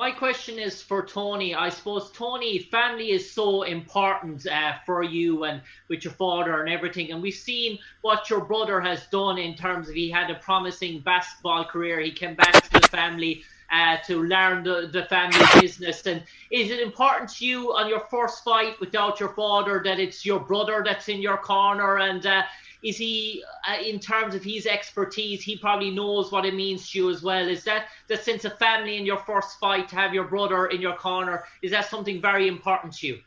My 0.00 0.10
question 0.10 0.58
is 0.58 0.80
for 0.80 1.04
Tony. 1.04 1.54
I 1.54 1.68
suppose 1.68 2.10
Tony, 2.12 2.58
family 2.58 3.10
is 3.10 3.30
so 3.30 3.64
important 3.64 4.46
uh, 4.46 4.76
for 4.86 5.02
you 5.02 5.44
and 5.44 5.60
with 5.88 6.04
your 6.04 6.14
father 6.14 6.58
and 6.62 6.70
everything. 6.70 7.12
And 7.12 7.20
we've 7.20 7.34
seen 7.34 7.78
what 8.00 8.30
your 8.30 8.40
brother 8.40 8.80
has 8.80 9.06
done 9.08 9.36
in 9.36 9.54
terms 9.54 9.90
of 9.90 9.94
he 9.94 10.10
had 10.10 10.30
a 10.30 10.36
promising 10.36 11.00
basketball 11.00 11.66
career. 11.66 12.00
He 12.00 12.12
came 12.12 12.34
back 12.34 12.64
to 12.70 12.80
the 12.80 12.88
family 12.88 13.42
uh, 13.70 13.98
to 14.06 14.22
learn 14.22 14.64
the, 14.64 14.88
the 14.90 15.04
family 15.04 15.44
business. 15.60 16.06
And 16.06 16.22
is 16.50 16.70
it 16.70 16.80
important 16.80 17.28
to 17.34 17.44
you 17.44 17.74
on 17.74 17.86
your 17.86 18.00
first 18.10 18.42
fight 18.42 18.80
without 18.80 19.20
your 19.20 19.34
father 19.34 19.82
that 19.84 20.00
it's 20.00 20.24
your 20.24 20.40
brother 20.40 20.82
that's 20.82 21.10
in 21.10 21.20
your 21.20 21.36
corner 21.36 21.98
and 21.98 22.24
uh, 22.24 22.44
is 22.82 22.96
he 22.96 23.44
uh, 23.68 23.76
in 23.82 23.98
terms 23.98 24.34
of 24.34 24.42
his 24.42 24.66
expertise 24.66 25.42
he 25.42 25.56
probably 25.56 25.90
knows 25.90 26.32
what 26.32 26.44
it 26.44 26.54
means 26.54 26.90
to 26.90 26.98
you 26.98 27.10
as 27.10 27.22
well 27.22 27.48
is 27.48 27.64
that 27.64 27.86
the 28.08 28.16
sense 28.16 28.44
of 28.44 28.56
family 28.58 28.96
in 28.96 29.06
your 29.06 29.18
first 29.18 29.58
fight 29.58 29.88
to 29.88 29.96
have 29.96 30.14
your 30.14 30.24
brother 30.24 30.66
in 30.66 30.80
your 30.80 30.96
corner 30.96 31.44
is 31.62 31.70
that 31.70 31.86
something 31.86 32.20
very 32.20 32.48
important 32.48 32.92
to 32.92 33.06
you 33.06 33.18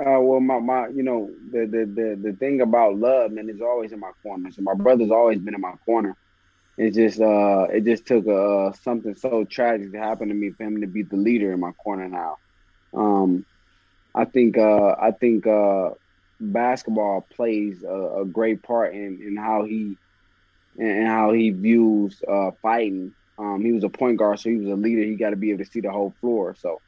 uh, 0.00 0.18
well, 0.18 0.40
my, 0.40 0.58
my, 0.58 0.88
you 0.88 1.02
know, 1.02 1.30
the, 1.52 1.60
the, 1.60 1.84
the, 1.84 2.30
the 2.30 2.36
thing 2.38 2.60
about 2.60 2.96
love, 2.96 3.30
man, 3.30 3.48
is 3.48 3.60
always 3.60 3.92
in 3.92 4.00
my 4.00 4.10
corner. 4.22 4.50
So 4.50 4.62
my 4.62 4.74
brother's 4.74 5.10
always 5.10 5.38
been 5.38 5.54
in 5.54 5.60
my 5.60 5.74
corner. 5.84 6.16
It 6.76 6.94
just, 6.94 7.20
uh, 7.20 7.66
it 7.70 7.84
just 7.84 8.06
took 8.06 8.26
uh, 8.26 8.72
something 8.82 9.14
so 9.14 9.44
tragic 9.44 9.92
to 9.92 9.98
happen 9.98 10.28
to 10.28 10.34
me 10.34 10.50
for 10.50 10.64
him 10.64 10.80
to 10.80 10.86
be 10.86 11.02
the 11.02 11.16
leader 11.16 11.52
in 11.52 11.60
my 11.60 11.72
corner 11.72 12.08
now. 12.08 12.38
Um, 12.94 13.44
I 14.14 14.24
think, 14.24 14.58
uh, 14.58 14.96
I 14.98 15.12
think, 15.12 15.46
uh, 15.46 15.90
basketball 16.42 17.26
plays 17.34 17.82
a, 17.82 18.20
a 18.20 18.24
great 18.24 18.62
part 18.62 18.94
in, 18.94 19.20
in 19.22 19.36
how 19.36 19.64
he 19.64 19.96
and 20.78 21.06
how 21.06 21.32
he 21.32 21.50
views 21.50 22.22
uh, 22.28 22.50
fighting. 22.62 23.12
Um, 23.38 23.62
he 23.64 23.72
was 23.72 23.84
a 23.84 23.88
point 23.88 24.18
guard, 24.18 24.40
so 24.40 24.50
he 24.50 24.56
was 24.56 24.68
a 24.68 24.74
leader. 24.74 25.02
He 25.02 25.16
got 25.16 25.30
to 25.30 25.36
be 25.36 25.50
able 25.50 25.64
to 25.64 25.70
see 25.70 25.80
the 25.80 25.90
whole 25.90 26.14
floor. 26.20 26.54
So, 26.58 26.80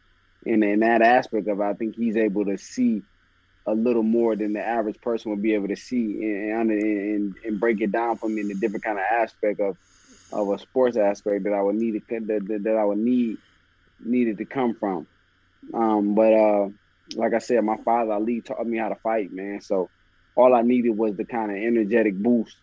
in 0.45 0.63
in 0.63 0.81
that 0.81 1.03
aspect 1.03 1.49
of, 1.49 1.61
it, 1.61 1.63
I 1.63 1.75
think 1.75 1.95
he's 1.97 2.17
able 2.17 2.45
to 2.47 2.59
see 2.59 3.03
a 3.67 3.75
little 3.75 4.03
more 4.03 4.37
than 4.37 4.53
the 4.53 4.61
average 4.61 5.01
person 5.01 5.31
would 5.31 5.43
be 5.43 5.55
able 5.55 5.69
to 5.69 5.77
see 5.77 6.23
and 6.23 6.71
and, 6.71 7.35
and 7.45 7.61
break 7.61 7.81
it 7.81 7.93
down 7.93 8.19
for 8.19 8.29
me 8.29 8.43
in 8.43 8.51
a 8.51 8.55
different 8.55 8.85
kind 8.85 8.99
of 8.99 9.05
aspect 9.11 9.61
of 9.61 9.77
of 10.33 10.51
a 10.51 10.59
sports 10.59 10.97
aspect 10.97 11.45
that 11.45 11.53
I 11.53 11.63
would 11.63 11.77
need 11.77 11.93
to, 11.93 12.21
that, 12.21 12.61
that 12.65 12.77
I 12.77 12.85
would 12.85 12.99
need 12.99 13.39
needed 14.01 14.39
to 14.39 14.45
come 14.45 14.75
from. 14.75 15.07
Um, 15.73 16.15
but 16.15 16.33
uh, 16.33 16.69
like 17.17 17.35
I 17.35 17.39
said, 17.39 17.63
my 17.65 17.77
father 17.85 18.13
Ali 18.13 18.41
taught 18.41 18.67
me 18.67 18.79
how 18.79 18.89
to 18.89 18.97
fight, 18.97 19.33
man. 19.33 19.61
So 19.61 19.89
all 20.37 20.55
I 20.55 20.63
needed 20.63 20.91
was 20.91 21.17
the 21.17 21.25
kind 21.25 21.51
of 21.51 21.57
energetic 21.57 22.17
boost 22.17 22.57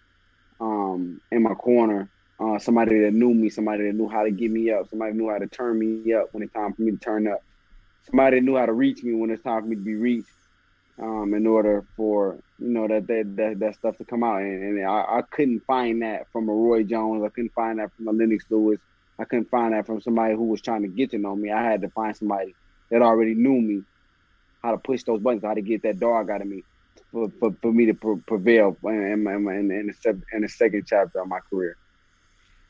um, 0.59 1.21
in 1.31 1.43
my 1.43 1.53
corner. 1.53 2.09
Uh, 2.39 2.57
somebody 2.57 2.99
that 3.01 3.13
knew 3.13 3.33
me, 3.33 3.49
somebody 3.49 3.85
that 3.85 3.93
knew 3.93 4.09
how 4.09 4.23
to 4.23 4.31
get 4.31 4.49
me 4.49 4.71
up, 4.71 4.89
somebody 4.89 5.13
knew 5.13 5.29
how 5.29 5.37
to 5.37 5.47
turn 5.47 5.77
me 5.77 6.13
up 6.13 6.27
when 6.31 6.41
it's 6.41 6.53
time 6.53 6.73
for 6.73 6.81
me 6.81 6.91
to 6.91 6.97
turn 6.97 7.27
up, 7.27 7.43
somebody 8.09 8.39
that 8.39 8.43
knew 8.43 8.57
how 8.57 8.65
to 8.65 8.73
reach 8.73 9.03
me 9.03 9.13
when 9.13 9.29
it's 9.29 9.43
time 9.43 9.61
for 9.61 9.67
me 9.67 9.75
to 9.75 9.81
be 9.81 9.95
reached 9.95 10.27
um, 10.99 11.33
in 11.33 11.47
order 11.47 11.83
for 11.95 12.39
you 12.59 12.69
know 12.69 12.87
that 12.87 13.07
that 13.07 13.35
that, 13.35 13.59
that 13.59 13.75
stuff 13.75 13.97
to 13.97 14.05
come 14.05 14.23
out. 14.23 14.41
And, 14.41 14.79
and 14.79 14.87
I, 14.87 15.19
I, 15.19 15.21
couldn't 15.29 15.61
find 15.65 16.01
that 16.01 16.31
from 16.31 16.49
a 16.49 16.53
Roy 16.53 16.83
Jones. 16.83 17.23
I 17.23 17.29
couldn't 17.29 17.53
find 17.53 17.79
that 17.79 17.91
from 17.95 18.07
a 18.07 18.11
Lennox 18.11 18.45
Lewis. 18.49 18.79
I 19.19 19.25
couldn't 19.25 19.49
find 19.49 19.73
that 19.73 19.85
from 19.85 20.01
somebody 20.01 20.35
who 20.35 20.45
was 20.45 20.61
trying 20.61 20.83
to 20.83 20.87
get 20.87 21.11
to 21.11 21.17
know 21.17 21.35
me. 21.35 21.51
I 21.51 21.63
had 21.63 21.81
to 21.81 21.89
find 21.89 22.15
somebody 22.15 22.55
that 22.89 23.01
already 23.01 23.35
knew 23.35 23.61
me, 23.61 23.83
how 24.63 24.71
to 24.71 24.77
push 24.77 25.03
those 25.03 25.19
buttons, 25.19 25.43
how 25.43 25.53
to 25.53 25.61
get 25.61 25.81
that 25.83 25.99
dog 25.99 26.29
out 26.29 26.41
of 26.41 26.47
me, 26.47 26.63
for, 27.11 27.31
for, 27.39 27.55
for 27.61 27.71
me 27.71 27.85
to 27.85 27.93
pre- 27.93 28.21
prevail 28.27 28.77
in, 28.83 28.93
in, 28.93 29.27
in, 29.27 29.71
in, 29.71 29.87
the, 29.87 30.21
in 30.33 30.41
the 30.41 30.49
second 30.49 30.85
chapter 30.87 31.19
of 31.21 31.27
my 31.27 31.39
career. 31.49 31.77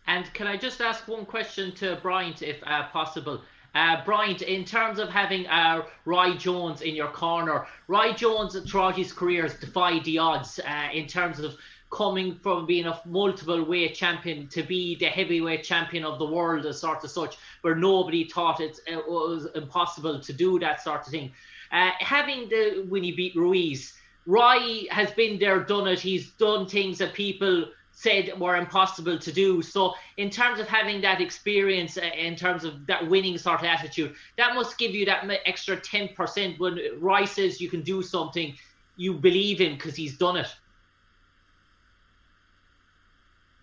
And 0.08 0.32
can 0.34 0.48
I 0.48 0.58
just 0.58 0.82
ask 0.82 1.08
one 1.08 1.26
question 1.26 1.74
to 1.76 1.98
Bryant, 2.02 2.42
if 2.42 2.58
uh, 2.66 2.88
possible? 2.88 3.42
Uh, 3.74 4.04
Bryant, 4.04 4.42
in 4.42 4.66
terms 4.66 5.00
of 5.00 5.10
having 5.10 5.48
uh, 5.48 5.84
Roy 6.06 6.36
Jones 6.36 6.82
in 6.82 6.96
your 6.96 7.08
corner, 7.08 7.68
Roy 7.88 8.12
Jones 8.14 8.60
throughout 8.70 8.98
his 8.98 9.14
career 9.14 9.44
has 9.44 9.56
defied 9.56 10.04
the 10.04 10.18
odds 10.18 10.60
uh, 10.60 10.90
in 10.92 11.08
terms 11.08 11.40
of 11.40 11.56
coming 11.92 12.36
from 12.36 12.66
being 12.66 12.86
a 12.88 13.00
multiple 13.06 13.64
weight 13.64 13.94
champion 13.94 14.48
to 14.48 14.64
be 14.64 14.96
the 14.96 15.06
heavyweight 15.06 15.64
champion 15.64 16.06
of 16.06 16.18
the 16.18 16.26
world, 16.26 16.66
as 16.66 16.80
sort 16.80 17.04
of 17.04 17.12
such, 17.12 17.38
where 17.62 17.76
nobody 17.76 18.24
thought 18.24 18.62
it, 18.62 18.80
it 18.88 19.08
was 19.08 19.48
impossible 19.56 20.20
to 20.20 20.34
do 20.34 20.58
that 20.58 20.82
sort 20.82 21.02
of 21.02 21.08
thing. 21.08 21.32
Uh, 21.72 21.92
having 22.00 22.50
the 22.50 22.86
when 22.90 23.04
he 23.04 23.12
beat 23.12 23.36
Ruiz, 23.36 23.94
Roy 24.26 24.86
has 24.90 25.12
been 25.12 25.38
there, 25.38 25.60
done 25.64 25.88
it. 25.88 26.00
He's 26.00 26.32
done 26.32 26.66
things 26.66 26.98
that 27.00 27.14
people 27.14 27.66
said 27.92 28.40
were 28.40 28.56
impossible 28.56 29.20
to 29.20 29.32
do. 29.32 29.62
So, 29.62 29.94
in 30.18 30.30
terms 30.30 30.60
of 30.60 30.68
having 30.68 31.02
that 31.02 31.22
experience, 31.22 31.98
uh, 31.98 32.10
in 32.18 32.36
terms 32.36 32.64
of 32.64 32.86
that 32.88 33.08
winning 33.08 33.38
sort 33.38 33.60
of 33.60 33.66
attitude, 33.66 34.16
that 34.38 34.56
must 34.56 34.78
give 34.78 34.92
you 34.92 35.06
that 35.06 35.30
extra 35.46 35.78
10% 35.78 36.58
when 36.60 36.80
Roy 37.00 37.26
says 37.26 37.60
you 37.60 37.70
can 37.70 37.82
do 37.82 38.02
something, 38.02 38.56
you 38.96 39.14
believe 39.14 39.60
him 39.60 39.74
because 39.74 39.96
he's 39.96 40.18
done 40.18 40.38
it. 40.38 40.48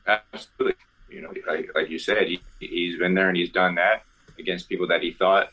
Absolutely. 0.08 0.74
You 1.10 1.22
know, 1.22 1.32
like, 1.46 1.70
like 1.74 1.90
you 1.90 1.98
said, 1.98 2.26
he, 2.26 2.40
he's 2.60 2.98
been 2.98 3.14
there 3.14 3.28
and 3.28 3.36
he's 3.36 3.50
done 3.50 3.74
that 3.76 4.02
against 4.38 4.68
people 4.68 4.86
that 4.88 5.02
he 5.02 5.12
thought 5.12 5.50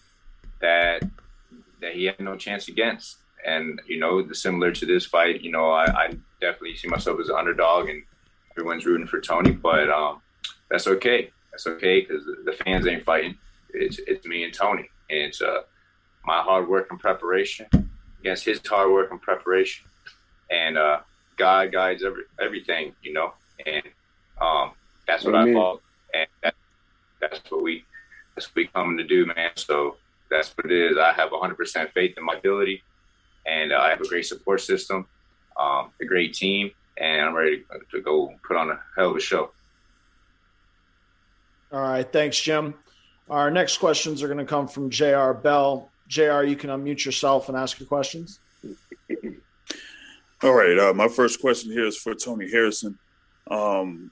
that 0.62 1.04
that 1.82 1.94
he 1.94 2.06
had 2.06 2.20
no 2.20 2.36
chance 2.36 2.68
against. 2.68 3.18
And 3.46 3.82
you 3.88 4.00
know, 4.00 4.22
the, 4.22 4.34
similar 4.34 4.72
to 4.72 4.86
this 4.86 5.06
fight, 5.06 5.42
you 5.42 5.52
know, 5.52 5.70
I, 5.70 5.86
I 5.86 6.08
definitely 6.42 6.76
see 6.76 6.88
myself 6.88 7.20
as 7.20 7.30
an 7.30 7.36
underdog, 7.38 7.90
and 7.90 8.02
everyone's 8.58 8.86
rooting 8.86 9.08
for 9.08 9.22
Tony, 9.22 9.52
but 9.52 9.90
um, 9.90 10.22
that's 10.70 10.88
okay. 10.88 11.32
That's 11.52 11.68
okay 11.68 12.02
because 12.02 12.26
the 12.26 12.54
fans 12.54 12.88
ain't 12.88 13.04
fighting. 13.04 13.38
It's 13.70 14.00
it's 14.08 14.26
me 14.26 14.44
and 14.44 14.54
Tony, 14.54 14.90
and 15.10 15.20
it's 15.20 15.42
uh, 15.42 15.62
my 16.26 16.42
hard 16.42 16.68
work 16.68 16.88
and 16.90 17.00
preparation 17.00 17.68
against 18.20 18.46
his 18.46 18.60
hard 18.66 18.92
work 18.92 19.12
and 19.12 19.22
preparation, 19.22 19.86
and 20.50 20.78
uh, 20.78 21.00
God 21.38 21.72
guides 21.72 22.04
every 22.04 22.24
everything, 22.42 22.94
you 23.04 23.14
know, 23.14 23.34
and 23.66 23.84
um, 24.42 24.72
that's 25.08 25.24
what 25.24 25.36
Amen. 25.36 25.50
I 25.50 25.54
follow, 25.54 25.82
and 26.14 26.28
that, 26.44 26.56
that's 27.22 27.40
what 27.50 27.64
we 27.64 27.86
that's 28.36 28.48
what 28.48 28.56
we 28.56 28.68
coming 28.68 28.98
to 28.98 29.04
do, 29.04 29.26
man. 29.26 29.52
So 29.56 29.98
that's 30.30 30.56
what 30.58 30.72
it 30.72 30.92
is. 30.92 30.98
I 30.98 31.14
have 31.14 31.30
100% 31.30 31.92
faith 31.94 32.16
in 32.18 32.26
my 32.26 32.36
ability, 32.36 32.84
and 33.46 33.72
uh, 33.72 33.78
I 33.78 33.90
have 33.90 34.02
a 34.02 34.08
great 34.08 34.26
support 34.26 34.62
system, 34.62 35.08
um, 35.60 35.92
a 36.02 36.06
great 36.06 36.34
team, 36.34 36.72
and 36.98 37.22
I'm 37.22 37.36
ready 37.36 37.64
to 37.92 38.02
go 38.02 38.34
put 38.46 38.58
on 38.58 38.72
a 38.72 38.80
hell 38.98 39.12
of 39.12 39.16
a 39.16 39.20
show. 39.20 39.52
All 41.72 41.82
right, 41.82 42.12
thanks, 42.12 42.40
Jim. 42.40 42.74
Our 43.30 43.50
next 43.50 43.78
questions 43.78 44.22
are 44.22 44.28
going 44.28 44.40
to 44.40 44.46
come 44.46 44.68
from 44.68 44.90
Jr. 44.90 45.32
Bell. 45.32 45.90
Jr. 46.08 46.44
You 46.44 46.56
can 46.56 46.70
unmute 46.70 47.04
yourself 47.04 47.50
and 47.50 47.58
ask 47.58 47.80
your 47.80 47.88
questions. 47.88 48.40
All 50.44 50.54
right, 50.54 50.78
uh, 50.78 50.94
my 50.94 51.08
first 51.08 51.42
question 51.42 51.72
here 51.72 51.86
is 51.86 51.98
for 51.98 52.14
Tony 52.14 52.50
Harrison. 52.50 53.00
Um, 53.50 54.12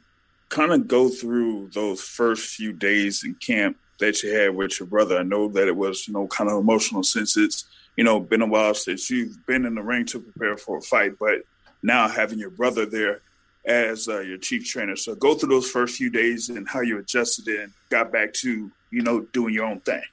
kind 0.53 0.71
of 0.71 0.87
go 0.87 1.09
through 1.09 1.67
those 1.73 1.99
first 1.99 2.55
few 2.55 2.71
days 2.73 3.23
in 3.23 3.33
camp 3.35 3.75
that 3.99 4.21
you 4.21 4.31
had 4.31 4.55
with 4.55 4.79
your 4.79 4.85
brother. 4.85 5.17
I 5.17 5.23
know 5.23 5.47
that 5.49 5.67
it 5.67 5.75
was, 5.75 6.07
you 6.07 6.13
know, 6.13 6.27
kind 6.27 6.47
of 6.47 6.59
emotional 6.59 7.01
since 7.01 7.35
it's, 7.35 7.65
you 7.97 8.03
know, 8.03 8.19
been 8.19 8.43
a 8.43 8.45
while 8.45 8.75
since 8.75 9.09
you've 9.09 9.43
been 9.47 9.65
in 9.65 9.73
the 9.73 9.81
ring 9.81 10.05
to 10.07 10.19
prepare 10.19 10.55
for 10.55 10.77
a 10.77 10.81
fight, 10.81 11.13
but 11.19 11.39
now 11.81 12.07
having 12.07 12.37
your 12.37 12.51
brother 12.51 12.85
there 12.85 13.21
as 13.65 14.07
uh, 14.07 14.19
your 14.19 14.37
chief 14.37 14.65
trainer. 14.65 14.95
So 14.95 15.15
go 15.15 15.33
through 15.33 15.49
those 15.49 15.71
first 15.71 15.97
few 15.97 16.11
days 16.11 16.49
and 16.49 16.69
how 16.69 16.81
you 16.81 16.99
adjusted 16.99 17.47
and 17.47 17.73
got 17.89 18.11
back 18.11 18.33
to 18.33 18.71
you 18.91 19.01
know 19.01 19.21
doing 19.33 19.55
your 19.55 19.65
own 19.65 19.79
thing. 19.79 20.03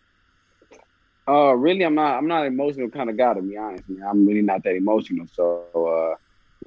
Uh, 1.28 1.52
really, 1.52 1.82
I'm 1.82 1.94
not. 1.94 2.16
I'm 2.16 2.26
not 2.26 2.46
emotional 2.46 2.88
kind 2.88 3.10
of 3.10 3.16
guy 3.18 3.34
to 3.34 3.42
be 3.42 3.58
honest. 3.58 3.88
Man. 3.88 4.08
I'm 4.08 4.26
really 4.26 4.42
not 4.42 4.62
that 4.64 4.74
emotional. 4.74 5.26
So, 5.34 5.66
uh, 5.74 6.16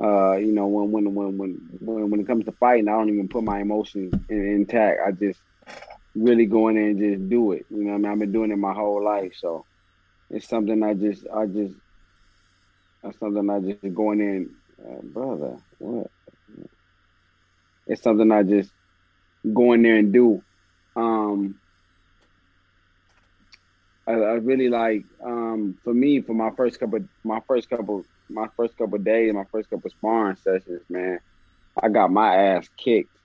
uh, 0.01 0.35
you 0.35 0.51
know, 0.53 0.67
when 0.67 0.91
when 0.91 1.13
when 1.13 1.59
when 1.79 2.09
when 2.09 2.19
it 2.19 2.27
comes 2.27 2.45
to 2.45 2.51
fighting, 2.53 2.87
I 2.87 2.91
don't 2.91 3.09
even 3.09 3.27
put 3.29 3.43
my 3.43 3.59
emotions 3.59 4.15
in, 4.29 4.37
intact. 4.47 4.99
I 5.05 5.11
just 5.11 5.41
really 6.15 6.45
go 6.45 6.67
in 6.69 6.75
there 6.75 6.89
and 6.89 6.99
just 6.99 7.29
do 7.29 7.51
it. 7.53 7.65
You 7.69 7.83
know, 7.85 7.93
I 7.93 7.97
mean, 7.97 8.11
I've 8.11 8.19
been 8.19 8.31
doing 8.31 8.51
it 8.51 8.57
my 8.57 8.73
whole 8.73 9.03
life, 9.03 9.33
so 9.35 9.65
it's 10.29 10.47
something 10.47 10.83
I 10.83 10.93
just, 10.93 11.25
I 11.35 11.45
just, 11.47 11.75
that's 13.03 13.19
something 13.19 13.49
I 13.49 13.59
just 13.59 13.93
going 13.93 14.19
in 14.21 14.55
uh, 14.79 15.01
brother, 15.03 15.57
what? 15.77 16.07
It's 17.87 18.01
something 18.01 18.31
I 18.31 18.43
just 18.43 18.71
go 19.53 19.73
in 19.73 19.83
there 19.83 19.97
and 19.97 20.13
do. 20.13 20.43
Um, 20.95 21.59
I, 24.07 24.13
I 24.13 24.33
really 24.35 24.69
like 24.69 25.05
um, 25.23 25.77
for 25.83 25.93
me 25.93 26.21
for 26.21 26.33
my 26.33 26.51
first 26.57 26.79
couple 26.79 26.99
my 27.23 27.39
first 27.47 27.69
couple 27.69 28.05
my 28.33 28.47
first 28.57 28.77
couple 28.77 28.97
days 28.97 29.33
my 29.33 29.45
first 29.51 29.69
couple 29.69 29.89
sparring 29.89 30.37
sessions 30.37 30.81
man 30.89 31.19
I 31.81 31.89
got 31.89 32.11
my 32.11 32.35
ass 32.35 32.67
kicked 32.77 33.15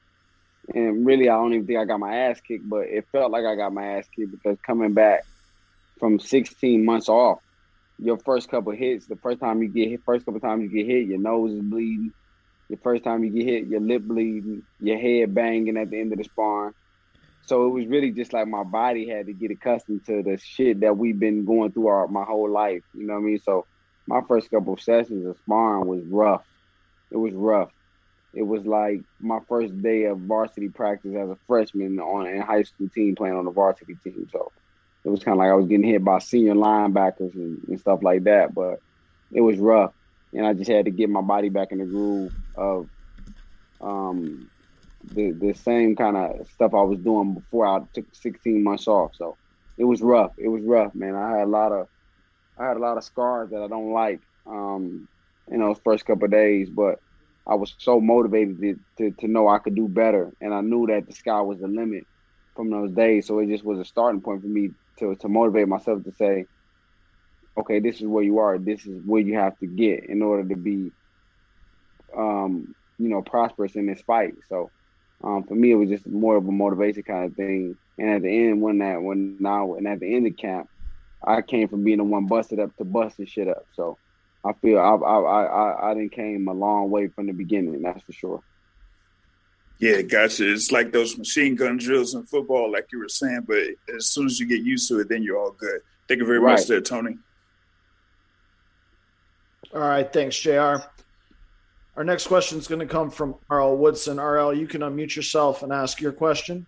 and 0.75 1.07
really 1.07 1.29
I 1.29 1.35
don't 1.35 1.55
even 1.55 1.67
think 1.67 1.79
I 1.79 1.85
got 1.85 2.01
my 2.01 2.15
ass 2.15 2.41
kicked 2.41 2.69
but 2.69 2.87
it 2.87 3.07
felt 3.11 3.31
like 3.31 3.45
I 3.45 3.57
got 3.57 3.73
my 3.73 3.99
ass 3.99 4.07
kicked 4.15 4.33
because 4.33 4.59
coming 4.65 4.93
back 4.93 5.25
from 5.99 6.21
16 6.21 6.85
months 6.85 7.09
off 7.09 7.41
your 7.99 8.19
first 8.19 8.49
couple 8.49 8.73
hits, 8.73 9.07
the 9.07 9.17
first 9.17 9.41
time 9.41 9.63
you 9.63 9.69
get 9.69 9.89
hit, 9.89 10.05
first 10.05 10.25
couple 10.25 10.41
times 10.41 10.63
you 10.63 10.69
get 10.69 10.87
hit, 10.87 11.09
your 11.09 11.19
nose 11.19 11.53
is 11.53 11.61
bleeding. 11.61 12.13
The 12.71 12.77
first 12.77 13.03
time 13.03 13.25
you 13.25 13.31
get 13.31 13.47
hit, 13.47 13.67
your 13.67 13.81
lip 13.81 14.03
bleeding, 14.03 14.63
your 14.81 14.99
head 14.99 15.35
banging 15.35 15.77
at 15.77 15.91
the 15.91 16.01
end 16.01 16.13
of 16.13 16.19
the 16.19 16.25
sparring. 16.25 16.75
So 17.47 17.67
it 17.67 17.71
was 17.71 17.87
really 17.87 18.11
just 18.11 18.33
like 18.33 18.47
my 18.47 18.63
body 18.63 19.09
had 19.09 19.27
to 19.27 19.33
get 19.33 19.51
accustomed 19.51 20.05
to 20.07 20.23
the 20.23 20.39
shit 20.39 20.81
that 20.81 20.97
we've 20.97 21.19
been 21.19 21.47
going 21.47 21.73
through 21.73 21.87
our 21.87 22.07
my 22.07 22.25
whole 22.25 22.51
life. 22.51 22.83
You 22.95 23.07
know 23.07 23.15
what 23.15 23.21
I 23.21 23.23
mean? 23.23 23.41
So 23.41 23.67
my 24.09 24.23
first 24.27 24.51
couple 24.51 24.73
of 24.73 24.81
sessions 24.81 25.27
of 25.27 25.37
sparring 25.45 25.87
was 25.87 26.03
rough. 26.07 26.43
It 27.11 27.19
was 27.19 27.35
rough. 27.35 27.71
It 28.33 28.43
was 28.43 28.65
like 28.65 29.03
my 29.21 29.39
first 29.49 29.81
day 29.83 30.05
of 30.05 30.19
varsity 30.21 30.71
practice 30.71 31.15
as 31.15 31.29
a 31.29 31.37
freshman 31.47 31.99
on 32.01 32.27
a 32.27 32.45
high 32.45 32.63
school 32.63 32.89
team 32.89 33.15
playing 33.15 33.37
on 33.37 33.45
the 33.45 33.51
varsity 33.51 33.97
team. 34.03 34.27
So 34.33 34.51
it 35.05 35.11
was 35.11 35.23
kind 35.23 35.35
of 35.35 35.39
like 35.41 35.51
I 35.51 35.55
was 35.55 35.67
getting 35.67 35.87
hit 35.87 36.03
by 36.03 36.21
senior 36.21 36.55
linebackers 36.55 37.35
and, 37.35 37.63
and, 37.69 37.81
stuff 37.81 38.03
like 38.03 38.25
that. 38.25 38.55
But 38.55 38.81
it 39.31 39.43
was 39.43 39.59
rough, 39.59 39.93
and 40.33 40.47
I 40.47 40.55
just 40.55 40.71
had 40.71 40.87
to 40.87 40.91
get 40.91 41.11
my 41.11 41.21
body 41.21 41.51
back 41.51 41.73
in 41.73 41.79
the 41.79 41.85
groove 41.85 42.33
of 42.57 42.89
um, 43.83 44.51
the 45.05 45.33
the 45.33 45.53
same 45.53 45.97
kind 45.97 46.17
of 46.17 46.49
stuff 46.55 46.73
I 46.73 46.83
was 46.83 46.99
doing 46.99 47.35
before 47.35 47.67
I 47.67 47.81
took 47.93 48.07
16 48.13 48.63
months 48.63 48.89
off. 48.89 49.13
So 49.17 49.37
it 49.77 49.85
was 49.85 50.01
rough. 50.01 50.33
It 50.39 50.49
was 50.49 50.63
rough, 50.63 50.95
man. 50.95 51.15
I 51.15 51.39
had 51.39 51.47
a 51.47 51.51
lot 51.51 51.73
of 51.73 51.89
I 52.59 52.67
had 52.67 52.77
a 52.77 52.81
lot 52.81 52.97
of 52.97 53.05
scars 53.05 53.51
that 53.51 53.63
I 53.63 53.69
don't 53.69 53.93
like 53.93 54.21
um, 54.47 55.09
in 55.49 55.61
those 55.61 55.79
first 55.85 56.05
couple 56.05 56.25
of 56.25 56.31
days, 56.31 56.69
but 56.69 56.99
I 57.47 57.55
was 57.55 57.75
so 57.79 58.01
motivated 58.01 58.61
to, 58.61 58.79
to, 58.99 59.11
to 59.21 59.29
know 59.29 59.49
I 59.49 59.59
could 59.59 59.75
do 59.75 59.89
better, 59.89 60.33
and 60.41 60.53
I 60.53 60.61
knew 60.61 60.87
that 60.89 61.07
the 61.07 61.15
sky 61.15 61.41
was 61.41 61.61
the 61.61 61.69
limit 61.69 62.05
from 62.57 62.71
those 62.71 62.93
days. 62.93 63.27
So 63.27 63.39
it 63.39 63.49
just 63.49 63.65
was 63.65 63.79
a 63.79 63.85
starting 63.85 64.21
point 64.21 64.43
for 64.43 64.49
me 64.49 64.71
to 64.99 65.15
to 65.15 65.29
motivate 65.29 65.69
myself 65.69 66.03
to 66.05 66.13
say, 66.13 66.47
okay, 67.57 67.81
this 67.81 67.97
is 67.97 68.07
where 68.07 68.25
you 68.25 68.39
are. 68.39 68.59
This 68.59 68.85
is 68.87 69.01
where 69.05 69.23
you 69.23 69.35
have 69.35 69.59
to 69.59 69.67
get 69.67 70.05
in 70.09 70.23
order 70.23 70.49
to 70.49 70.57
be, 70.57 70.91
um, 72.17 72.75
you 72.99 73.09
know, 73.09 73.23
prosperous 73.23 73.77
in 73.77 73.87
this 73.87 74.03
fight. 74.03 74.35
So, 74.49 74.71
um, 75.23 75.45
for 75.45 75.55
me, 75.55 75.73
it 75.73 75.77
was 75.77 75.89
just 75.89 76.07
more 76.07 76.37
of 76.37 76.47
a 76.47 76.53
motivation 76.53 77.03
kind 77.05 77.31
of 77.31 77.37
thing. 77.37 77.77
And 77.97 78.11
at 78.11 78.23
the 78.23 78.49
end, 78.49 78.61
when 78.61 78.79
that 78.79 79.03
when 79.03 79.37
now 79.41 79.75
and 79.75 79.87
at 79.87 80.01
the 80.01 80.15
end 80.15 80.27
of 80.27 80.37
camp, 80.37 80.69
I 81.23 81.43
came 81.43 81.69
from 81.69 81.85
being 81.85 81.99
the 81.99 82.05
one 82.05 82.27
busted 82.27 82.61
up 82.61 82.77
to 82.77 82.85
busting 82.85 83.27
shit 83.27 83.49
up. 83.49 83.67
So, 83.75 83.99
I 84.45 84.53
feel 84.55 84.79
I 84.79 84.95
I 84.95 85.43
I 85.45 85.91
I 85.91 85.95
didn't 85.95 86.13
came 86.13 86.49
a 86.49 86.53
long 86.53 86.91
way 86.91 87.09
from 87.09 87.27
the 87.27 87.33
beginning. 87.33 87.83
That's 87.83 88.03
for 88.03 88.13
sure. 88.13 88.43
Yeah, 89.79 90.03
gotcha. 90.03 90.51
It's 90.51 90.73
like 90.73 90.93
those 90.93 91.17
machine 91.17 91.55
gun 91.55 91.77
drills 91.77 92.15
in 92.15 92.25
football, 92.27 92.73
like 92.73 92.89
you 92.93 92.99
were 92.99 93.09
saying. 93.09 93.45
But 93.47 93.59
as 93.95 94.07
soon 94.07 94.27
as 94.27 94.41
you 94.41 94.47
get 94.47 94.63
used 94.63 94.89
to 94.89 94.99
it, 95.01 95.09
then 95.09 95.23
you're 95.23 95.39
all 95.39 95.53
good. 95.53 95.81
Thank 96.09 96.21
you 96.21 96.27
very 96.27 96.41
right. 96.41 96.59
much, 96.59 96.67
there, 96.67 96.81
Tony. 96.81 97.17
All 99.73 99.81
right, 99.81 100.11
thanks, 100.13 100.37
Jr. 100.37 100.79
Our 101.97 102.05
next 102.05 102.27
question 102.27 102.59
is 102.59 102.67
going 102.67 102.81
to 102.81 102.87
come 102.87 103.11
from 103.11 103.37
RL 103.51 103.77
Woodson. 103.77 104.19
RL, 104.19 104.55
you 104.55 104.67
can 104.67 104.81
unmute 104.81 105.15
yourself 105.15 105.63
and 105.63 105.73
ask 105.73 106.01
your 106.01 106.13
question. 106.13 106.67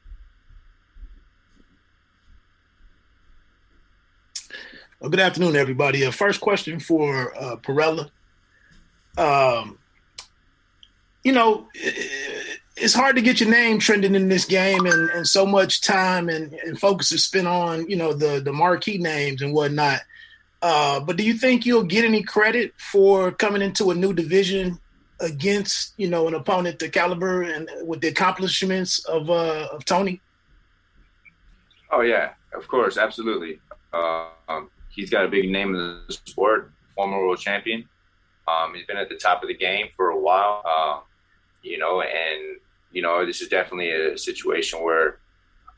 Well, 5.00 5.08
good 5.08 5.20
afternoon, 5.20 5.56
everybody. 5.56 6.04
Uh, 6.04 6.10
first 6.10 6.42
question 6.42 6.78
for 6.78 7.34
uh, 7.34 7.56
Perrella. 7.56 8.10
Um, 9.16 9.78
you 11.24 11.32
know, 11.32 11.68
it's 11.74 12.92
hard 12.92 13.16
to 13.16 13.22
get 13.22 13.40
your 13.40 13.48
name 13.48 13.78
trending 13.78 14.14
in 14.14 14.28
this 14.28 14.44
game, 14.44 14.84
and, 14.84 15.08
and 15.08 15.26
so 15.26 15.46
much 15.46 15.80
time 15.80 16.28
and, 16.28 16.52
and 16.52 16.78
focus 16.78 17.12
is 17.12 17.24
spent 17.24 17.46
on 17.46 17.88
you 17.88 17.96
know 17.96 18.12
the 18.12 18.40
the 18.40 18.52
marquee 18.52 18.98
names 18.98 19.40
and 19.40 19.54
whatnot. 19.54 20.00
Uh, 20.60 21.00
but 21.00 21.16
do 21.16 21.24
you 21.24 21.32
think 21.32 21.64
you'll 21.64 21.82
get 21.82 22.04
any 22.04 22.22
credit 22.22 22.74
for 22.76 23.32
coming 23.32 23.62
into 23.62 23.90
a 23.90 23.94
new 23.94 24.12
division 24.12 24.78
against 25.18 25.94
you 25.96 26.10
know 26.10 26.28
an 26.28 26.34
opponent 26.34 26.78
the 26.78 26.90
caliber 26.90 27.40
and 27.40 27.70
with 27.84 28.02
the 28.02 28.08
accomplishments 28.08 28.98
of 29.06 29.30
uh, 29.30 29.66
of 29.72 29.82
Tony? 29.86 30.20
Oh 31.90 32.02
yeah, 32.02 32.32
of 32.54 32.68
course, 32.68 32.98
absolutely. 32.98 33.60
Uh, 33.94 34.26
um, 34.46 34.70
he's 35.00 35.10
got 35.10 35.24
a 35.24 35.28
big 35.28 35.50
name 35.50 35.74
in 35.74 35.80
the 36.06 36.12
sport, 36.26 36.72
former 36.94 37.18
world 37.18 37.38
champion. 37.38 37.88
Um, 38.46 38.74
he's 38.74 38.84
been 38.84 38.98
at 38.98 39.08
the 39.08 39.16
top 39.16 39.42
of 39.42 39.48
the 39.48 39.56
game 39.56 39.86
for 39.96 40.10
a 40.10 40.20
while, 40.20 40.62
uh, 40.64 41.00
you 41.62 41.78
know, 41.78 42.02
and 42.02 42.58
you 42.92 43.00
know 43.02 43.24
this 43.24 43.40
is 43.40 43.48
definitely 43.48 43.90
a 43.90 44.18
situation 44.18 44.82
where 44.82 45.20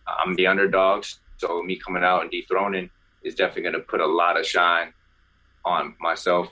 I'm 0.08 0.34
the 0.34 0.48
underdog, 0.48 1.04
so 1.36 1.62
me 1.62 1.76
coming 1.76 2.02
out 2.02 2.22
and 2.22 2.30
dethroning 2.30 2.90
is 3.22 3.34
definitely 3.34 3.62
going 3.62 3.74
to 3.74 3.80
put 3.80 4.00
a 4.00 4.06
lot 4.06 4.38
of 4.38 4.44
shine 4.44 4.92
on 5.64 5.94
myself, 6.00 6.48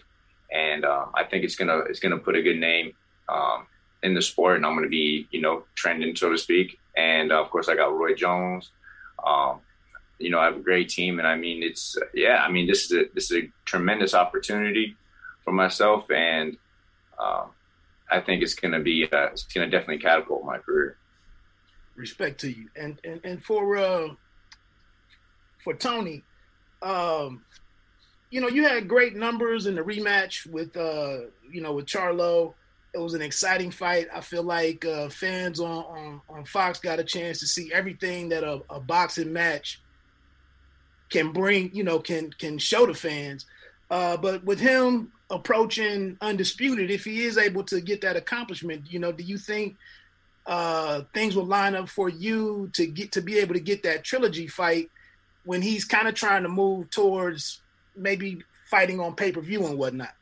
and 0.53 0.85
uh, 0.85 1.07
I 1.15 1.25
think 1.25 1.45
it's 1.45 1.57
gonna 1.57 1.79
it's 1.91 2.00
gonna 2.00 2.19
put 2.19 2.37
a 2.37 2.43
good 2.43 2.59
name 2.59 2.93
um, 3.29 3.67
in 4.03 4.15
the 4.15 4.23
sport, 4.23 4.57
and 4.57 4.67
I'm 4.67 4.75
going 4.75 4.85
to 4.85 4.91
be 4.91 5.27
you 5.33 5.41
know 5.41 5.65
trending 5.75 6.15
so 6.15 6.31
to 6.31 6.39
speak. 6.39 6.79
And 6.97 7.33
uh, 7.33 7.41
of 7.43 7.50
course, 7.50 7.69
I 7.69 7.75
got 7.75 7.97
Roy 7.97 8.15
Jones. 8.15 8.71
Um, 9.27 9.61
you 10.21 10.31
know, 10.31 10.39
I 10.39 10.45
have 10.45 10.57
a 10.57 10.61
great 10.61 10.91
team, 10.91 11.19
and 11.19 11.27
I 11.27 11.35
mean, 11.35 11.62
it's 11.62 11.97
yeah, 12.15 12.45
I 12.45 12.50
mean, 12.50 12.67
this 12.67 12.85
is 12.85 12.93
a 12.93 13.05
this 13.15 13.31
is 13.31 13.45
a 13.45 13.53
tremendous 13.65 14.15
opportunity 14.15 14.97
for 15.45 15.53
myself, 15.53 16.11
and 16.11 16.57
um, 17.19 17.50
I 18.11 18.21
think 18.21 18.43
it's 18.43 18.55
going 18.55 18.73
to 18.73 18.81
be 18.81 19.09
uh, 19.11 19.29
it's 19.33 19.45
going 19.45 19.69
to 19.69 19.77
definitely 19.77 20.03
catapult 20.03 20.45
my 20.45 20.59
career. 20.59 20.99
Respect 21.97 22.39
to 22.41 22.50
you, 22.50 22.69
and 22.77 23.00
and 23.03 23.21
and 23.25 23.43
for 23.43 23.79
uh, 23.79 24.09
for 25.65 25.75
Tony, 25.75 26.23
um, 26.83 27.43
you 28.31 28.43
know, 28.43 28.49
you 28.49 28.62
had 28.62 28.87
great 28.87 29.17
numbers 29.17 29.67
in 29.67 29.75
the 29.75 29.83
rematch 29.83 30.47
with 30.47 30.77
uh, 30.77 31.21
you 31.50 31.62
know 31.62 31.73
with 31.73 31.87
Charlo. 31.87 32.55
It 32.93 32.99
was 32.99 33.15
an 33.15 33.23
exciting 33.23 33.71
fight. 33.71 34.09
I 34.12 34.21
feel 34.21 34.43
like 34.43 34.85
uh, 34.85 35.09
fans 35.11 35.61
on, 35.61 35.85
on, 35.85 36.21
on 36.29 36.45
Fox 36.45 36.81
got 36.81 36.99
a 36.99 37.05
chance 37.05 37.39
to 37.39 37.47
see 37.47 37.73
everything 37.73 38.31
that 38.31 38.43
a, 38.43 38.62
a 38.69 38.81
boxing 38.81 39.33
match 39.33 39.81
can 41.11 41.33
bring, 41.33 41.75
you 41.75 41.85
know, 41.85 41.99
can 41.99 42.33
can 42.33 42.59
show 42.59 42.87
the 42.87 42.95
fans. 42.95 43.47
Uh, 43.90 44.17
but 44.17 44.45
with 44.45 44.61
him 44.61 45.12
approaching 45.31 46.17
undisputed, 46.21 46.90
if 46.90 47.05
he 47.05 47.25
is 47.25 47.37
able 47.37 47.64
to 47.64 47.81
get 47.81 48.00
that 48.00 48.17
accomplishment, 48.17 48.85
you 48.90 48.99
know, 48.99 49.12
do 49.12 49.25
you 49.25 49.37
think 49.37 49.76
uh, 50.47 51.02
things 51.12 51.37
will 51.37 51.45
line 51.45 51.75
up 51.75 51.88
for 51.88 52.09
you 52.09 52.71
to 52.73 52.87
get 52.87 53.12
to 53.12 53.21
be 53.21 53.38
able 53.38 53.55
to 53.55 53.61
get 53.61 53.83
that 53.83 54.05
trilogy 54.05 54.47
fight 54.47 54.90
when 55.45 55.61
he's 55.62 55.85
kind 55.85 56.09
of 56.09 56.14
trying 56.14 56.43
to 56.43 56.49
move 56.49 56.90
towards 56.90 57.61
maybe 57.97 58.43
fighting 58.67 59.00
on 59.00 59.15
pay 59.15 59.32
per 59.32 59.41
view 59.41 59.67
and 59.67 59.78
whatnot? 59.78 60.15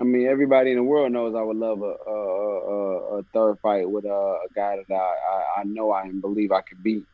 I 0.00 0.02
mean, 0.02 0.26
everybody 0.26 0.70
in 0.70 0.76
the 0.76 0.82
world 0.82 1.12
knows 1.12 1.34
I 1.34 1.42
would 1.42 1.56
love 1.56 1.82
a 1.82 1.94
a, 2.10 2.10
a, 2.10 3.18
a 3.18 3.22
third 3.32 3.58
fight 3.60 3.88
with 3.88 4.04
a, 4.06 4.08
a 4.08 4.48
guy 4.54 4.76
that 4.76 4.94
I, 4.94 4.96
I, 4.96 5.60
I 5.60 5.64
know 5.64 5.92
I 5.92 6.10
believe 6.10 6.50
I 6.50 6.62
could 6.62 6.82
beat. 6.82 7.04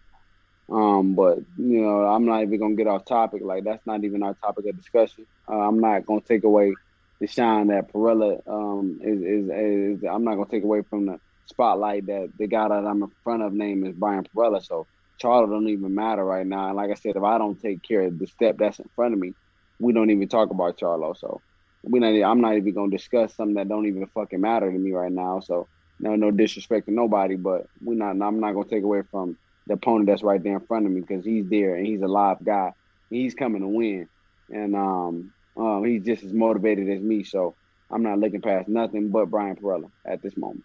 Um, 0.71 1.15
but 1.15 1.39
you 1.57 1.83
know, 1.83 2.03
I'm 2.07 2.27
not 2.27 2.43
even 2.43 2.61
gonna 2.61 2.75
get 2.77 2.87
off 2.87 3.05
topic. 3.05 3.43
Like 3.45 3.65
that's 3.65 3.85
not 3.87 4.05
even 4.05 4.23
our 4.23 4.35
topic 4.35 4.67
of 4.69 4.77
discussion. 4.77 5.27
Uh, 5.51 5.59
I'm 5.59 5.81
not 5.81 6.07
gonna 6.07 6.21
take 6.21 6.45
away 6.45 6.79
the 7.21 7.27
shine 7.27 7.69
that 7.69 7.93
Perrella 7.93 8.41
um, 8.47 8.99
is, 9.03 9.21
is, 9.21 9.51
is. 9.51 10.05
I'm 10.09 10.25
not 10.25 10.37
gonna 10.37 10.49
take 10.51 10.65
away 10.65 10.83
from 10.89 11.07
the 11.07 11.19
spotlight 11.47 12.07
that 12.07 12.33
the 12.39 12.47
guy 12.47 12.69
that 12.69 12.87
I'm 12.87 13.03
in 13.03 13.11
front 13.25 13.43
of 13.43 13.53
name 13.53 13.85
is 13.85 13.95
Brian 13.95 14.25
Perrella. 14.35 14.65
So 14.65 14.87
Charlo 15.23 15.51
don't 15.51 15.69
even 15.69 15.95
matter 15.95 16.25
right 16.25 16.47
now. 16.47 16.69
And 16.69 16.77
like 16.77 16.91
I 16.91 16.95
said, 16.95 17.17
if 17.17 17.23
I 17.23 17.39
don't 17.39 17.61
take 17.61 17.83
care 17.83 18.03
of 18.03 18.19
the 18.19 18.27
step 18.27 18.57
that's 18.59 18.79
in 18.79 18.87
front 18.95 19.15
of 19.15 19.21
me, 19.21 19.35
we 19.79 19.93
don't 19.93 20.11
even 20.11 20.29
talk 20.29 20.51
about 20.51 20.79
Charlo. 20.79 21.17
So 21.17 21.43
we 21.83 21.99
not. 22.01 22.15
I'm 22.15 22.41
not 22.41 22.57
even 22.57 22.75
gonna 22.75 22.91
discuss 22.91 23.35
something 23.35 23.55
that 23.55 23.69
don't 23.69 23.87
even 23.87 24.07
fucking 24.15 24.41
matter 24.41 24.71
to 24.71 24.79
me 24.79 24.93
right 24.93 25.13
now. 25.13 25.41
So 25.41 25.69
no, 25.99 26.15
no 26.15 26.31
disrespect 26.31 26.87
to 26.87 26.95
nobody, 26.95 27.37
but 27.37 27.67
we 27.85 27.97
not. 27.97 28.11
I'm 28.11 28.41
not 28.41 28.53
gonna 28.53 28.69
take 28.69 28.85
away 28.85 29.03
from 29.11 29.37
the 29.71 29.75
opponent 29.75 30.09
that's 30.09 30.25
right 30.25 30.43
there 30.43 30.55
in 30.55 30.67
front 30.67 30.85
of 30.85 30.91
me 30.91 31.01
because 31.01 31.25
he's 31.25 31.49
there 31.49 31.77
and 31.77 31.87
he's 31.87 32.03
a 32.03 32.09
live 32.09 32.45
guy. 32.45 32.73
He's 33.09 33.35
coming 33.35 33.63
to 33.63 33.69
win, 33.69 34.09
and 34.51 34.75
um, 34.75 35.33
um, 35.57 35.85
he's 35.85 36.05
just 36.05 36.25
as 36.25 36.33
motivated 36.33 36.91
as 36.91 37.01
me. 37.01 37.23
So 37.23 37.55
I'm 37.89 38.03
not 38.03 38.19
looking 38.19 38.41
past 38.41 38.69
nothing 38.69 39.11
but 39.11 39.31
Brian 39.31 39.55
Perrella 39.55 39.89
at 40.05 40.23
this 40.23 40.37
moment. 40.37 40.65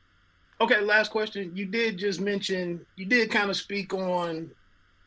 Okay, 0.59 0.81
last 0.81 1.11
question. 1.11 1.51
You 1.53 1.67
did 1.67 1.99
just 1.99 2.19
mention, 2.19 2.83
you 2.95 3.05
did 3.05 3.29
kind 3.29 3.51
of 3.51 3.57
speak 3.57 3.93
on 3.93 4.49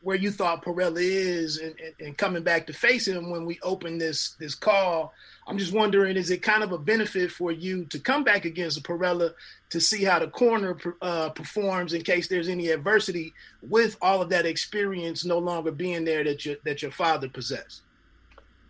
where 0.00 0.16
you 0.16 0.30
thought 0.30 0.64
Perrella 0.64 1.00
is 1.00 1.58
and, 1.58 1.74
and, 1.80 1.94
and, 2.00 2.18
coming 2.18 2.42
back 2.42 2.66
to 2.66 2.72
face 2.72 3.08
him 3.08 3.30
when 3.30 3.44
we 3.44 3.58
open 3.62 3.98
this 3.98 4.30
this 4.38 4.54
call. 4.54 5.12
I'm 5.46 5.58
just 5.58 5.72
wondering, 5.72 6.16
is 6.16 6.30
it 6.30 6.42
kind 6.42 6.62
of 6.62 6.72
a 6.72 6.78
benefit 6.78 7.32
for 7.32 7.50
you 7.50 7.84
to 7.86 7.98
come 7.98 8.22
back 8.22 8.44
against 8.44 8.82
Perrella 8.82 9.32
to 9.70 9.80
see 9.80 10.04
how 10.04 10.18
the 10.18 10.28
corner 10.28 10.76
uh, 11.00 11.30
performs 11.30 11.94
in 11.94 12.02
case 12.02 12.28
there's 12.28 12.48
any 12.48 12.68
adversity 12.68 13.34
with 13.62 13.96
all 14.00 14.22
of 14.22 14.28
that 14.28 14.46
experience 14.46 15.24
no 15.24 15.38
longer 15.38 15.72
being 15.72 16.04
there 16.04 16.22
that 16.24 16.44
your 16.44 16.56
that 16.64 16.82
your 16.82 16.90
father 16.90 17.28
possessed? 17.28 17.82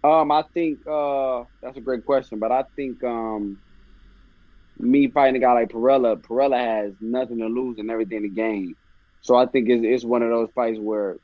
Um, 0.04 0.30
I 0.30 0.42
think 0.54 0.86
uh, 0.86 1.44
that's 1.60 1.76
a 1.76 1.80
great 1.80 2.06
question, 2.06 2.38
but 2.38 2.52
I 2.52 2.64
think 2.76 3.02
um, 3.02 3.58
me 4.78 5.08
fighting 5.08 5.36
a 5.36 5.40
guy 5.40 5.52
like 5.52 5.70
Perrella, 5.70 6.16
Perrella 6.20 6.58
has 6.58 6.92
nothing 7.00 7.38
to 7.38 7.46
lose 7.46 7.78
and 7.78 7.90
everything 7.90 8.22
to 8.22 8.28
gain. 8.28 8.76
So 9.20 9.36
I 9.36 9.46
think 9.46 9.68
it's, 9.68 9.84
it's 9.84 10.04
one 10.04 10.22
of 10.22 10.30
those 10.30 10.50
fights 10.54 10.78
where, 10.78 11.16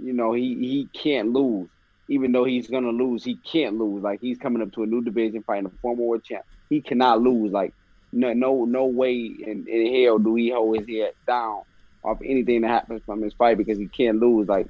you 0.00 0.12
know, 0.12 0.32
he 0.32 0.54
he 0.54 0.88
can't 0.92 1.32
lose. 1.32 1.68
Even 2.08 2.32
though 2.32 2.44
he's 2.44 2.68
gonna 2.68 2.90
lose, 2.90 3.24
he 3.24 3.36
can't 3.36 3.78
lose. 3.78 4.02
Like 4.02 4.20
he's 4.20 4.38
coming 4.38 4.62
up 4.62 4.72
to 4.72 4.82
a 4.82 4.86
new 4.86 5.02
division 5.02 5.42
fighting 5.42 5.66
a 5.66 5.70
former 5.80 6.02
world 6.02 6.24
champ. 6.24 6.44
He 6.68 6.80
cannot 6.80 7.20
lose. 7.20 7.52
Like 7.52 7.74
no 8.12 8.32
no 8.32 8.64
no 8.64 8.86
way 8.86 9.14
in, 9.14 9.66
in 9.68 10.04
hell 10.04 10.18
do 10.18 10.34
he 10.34 10.50
hold 10.50 10.78
his 10.78 10.88
head 10.88 11.12
down 11.26 11.62
off 12.04 12.18
anything 12.24 12.62
that 12.62 12.68
happens 12.68 13.02
from 13.06 13.22
his 13.22 13.34
fight 13.34 13.58
because 13.58 13.78
he 13.78 13.88
can't 13.88 14.18
lose. 14.18 14.48
Like 14.48 14.68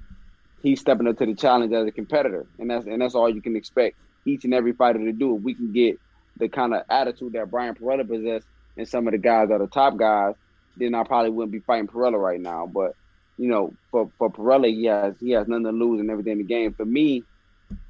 he's 0.62 0.80
stepping 0.80 1.08
up 1.08 1.18
to 1.18 1.26
the 1.26 1.34
challenge 1.34 1.72
as 1.72 1.86
a 1.86 1.92
competitor, 1.92 2.46
and 2.58 2.70
that's 2.70 2.86
and 2.86 3.00
that's 3.00 3.14
all 3.14 3.28
you 3.32 3.42
can 3.42 3.56
expect 3.56 3.96
each 4.24 4.44
and 4.44 4.54
every 4.54 4.72
fighter 4.72 4.98
to 4.98 5.12
do. 5.12 5.36
If 5.36 5.42
we 5.42 5.54
can 5.54 5.72
get 5.72 5.98
the 6.36 6.48
kind 6.48 6.74
of 6.74 6.82
attitude 6.88 7.32
that 7.32 7.50
Brian 7.50 7.74
Perrella 7.74 8.06
possessed 8.06 8.46
and 8.76 8.88
some 8.88 9.06
of 9.06 9.12
the 9.12 9.18
guys 9.18 9.48
that 9.48 9.60
are 9.60 9.66
top 9.66 9.96
guys, 9.96 10.34
then 10.76 10.94
I 10.94 11.04
probably 11.04 11.30
wouldn't 11.30 11.52
be 11.52 11.60
fighting 11.60 11.88
Perrella 11.88 12.20
right 12.20 12.40
now. 12.40 12.66
But 12.66 12.92
you 13.36 13.48
know, 13.48 13.74
for 13.90 14.10
for 14.18 14.30
Perrella, 14.30 14.68
he 14.72 14.84
has 14.86 15.14
he 15.20 15.30
has 15.32 15.48
nothing 15.48 15.64
to 15.64 15.72
lose 15.72 16.00
and 16.00 16.10
everything 16.10 16.38
to 16.38 16.44
gain. 16.44 16.72
For 16.74 16.84
me, 16.84 17.24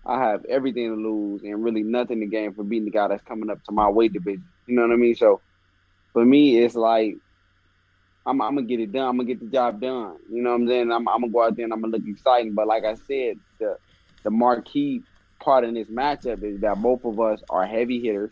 I 0.05 0.19
have 0.19 0.45
everything 0.47 0.89
to 0.91 0.97
lose 0.97 1.43
and 1.43 1.63
really 1.63 1.83
nothing 1.83 2.21
to 2.21 2.27
gain 2.27 2.55
for 2.55 2.65
being 2.65 2.85
the 2.85 2.91
guy 2.91 3.09
that's 3.09 3.23
coming 3.25 3.51
up 3.51 3.63
to 3.65 3.73
my 3.73 3.89
weight 3.89 4.13
division. 4.13 4.45
You 4.67 4.77
know 4.77 4.83
what 4.83 4.93
I 4.93 4.97
mean? 4.97 5.15
So 5.15 5.41
for 6.13 6.25
me, 6.25 6.59
it's 6.59 6.75
like 6.75 7.17
I'm, 8.27 8.41
I'm 8.41 8.55
gonna 8.55 8.67
get 8.67 8.81
it 8.81 8.93
done. 8.93 9.09
I'm 9.09 9.17
gonna 9.17 9.27
get 9.27 9.41
the 9.41 9.47
job 9.47 9.81
done. 9.81 10.17
You 10.31 10.43
know 10.43 10.51
what 10.51 10.61
I'm 10.63 10.69
saying? 10.69 10.93
I'm, 10.93 11.09
I'm 11.09 11.21
gonna 11.23 11.33
go 11.33 11.43
out 11.45 11.57
there 11.57 11.65
and 11.65 11.73
I'm 11.73 11.81
gonna 11.81 11.93
look 11.93 12.07
exciting. 12.07 12.55
But 12.55 12.67
like 12.67 12.85
I 12.85 12.95
said, 12.95 13.39
the 13.59 13.77
the 14.25 14.31
marquee 14.31 15.03
part 15.43 15.65
in 15.65 15.75
this 15.75 15.89
matchup 15.89 16.43
is 16.45 16.61
that 16.61 16.81
both 16.81 17.05
of 17.05 17.19
us 17.21 17.43
are 17.51 17.67
heavy 17.67 18.01
hitters. 18.01 18.31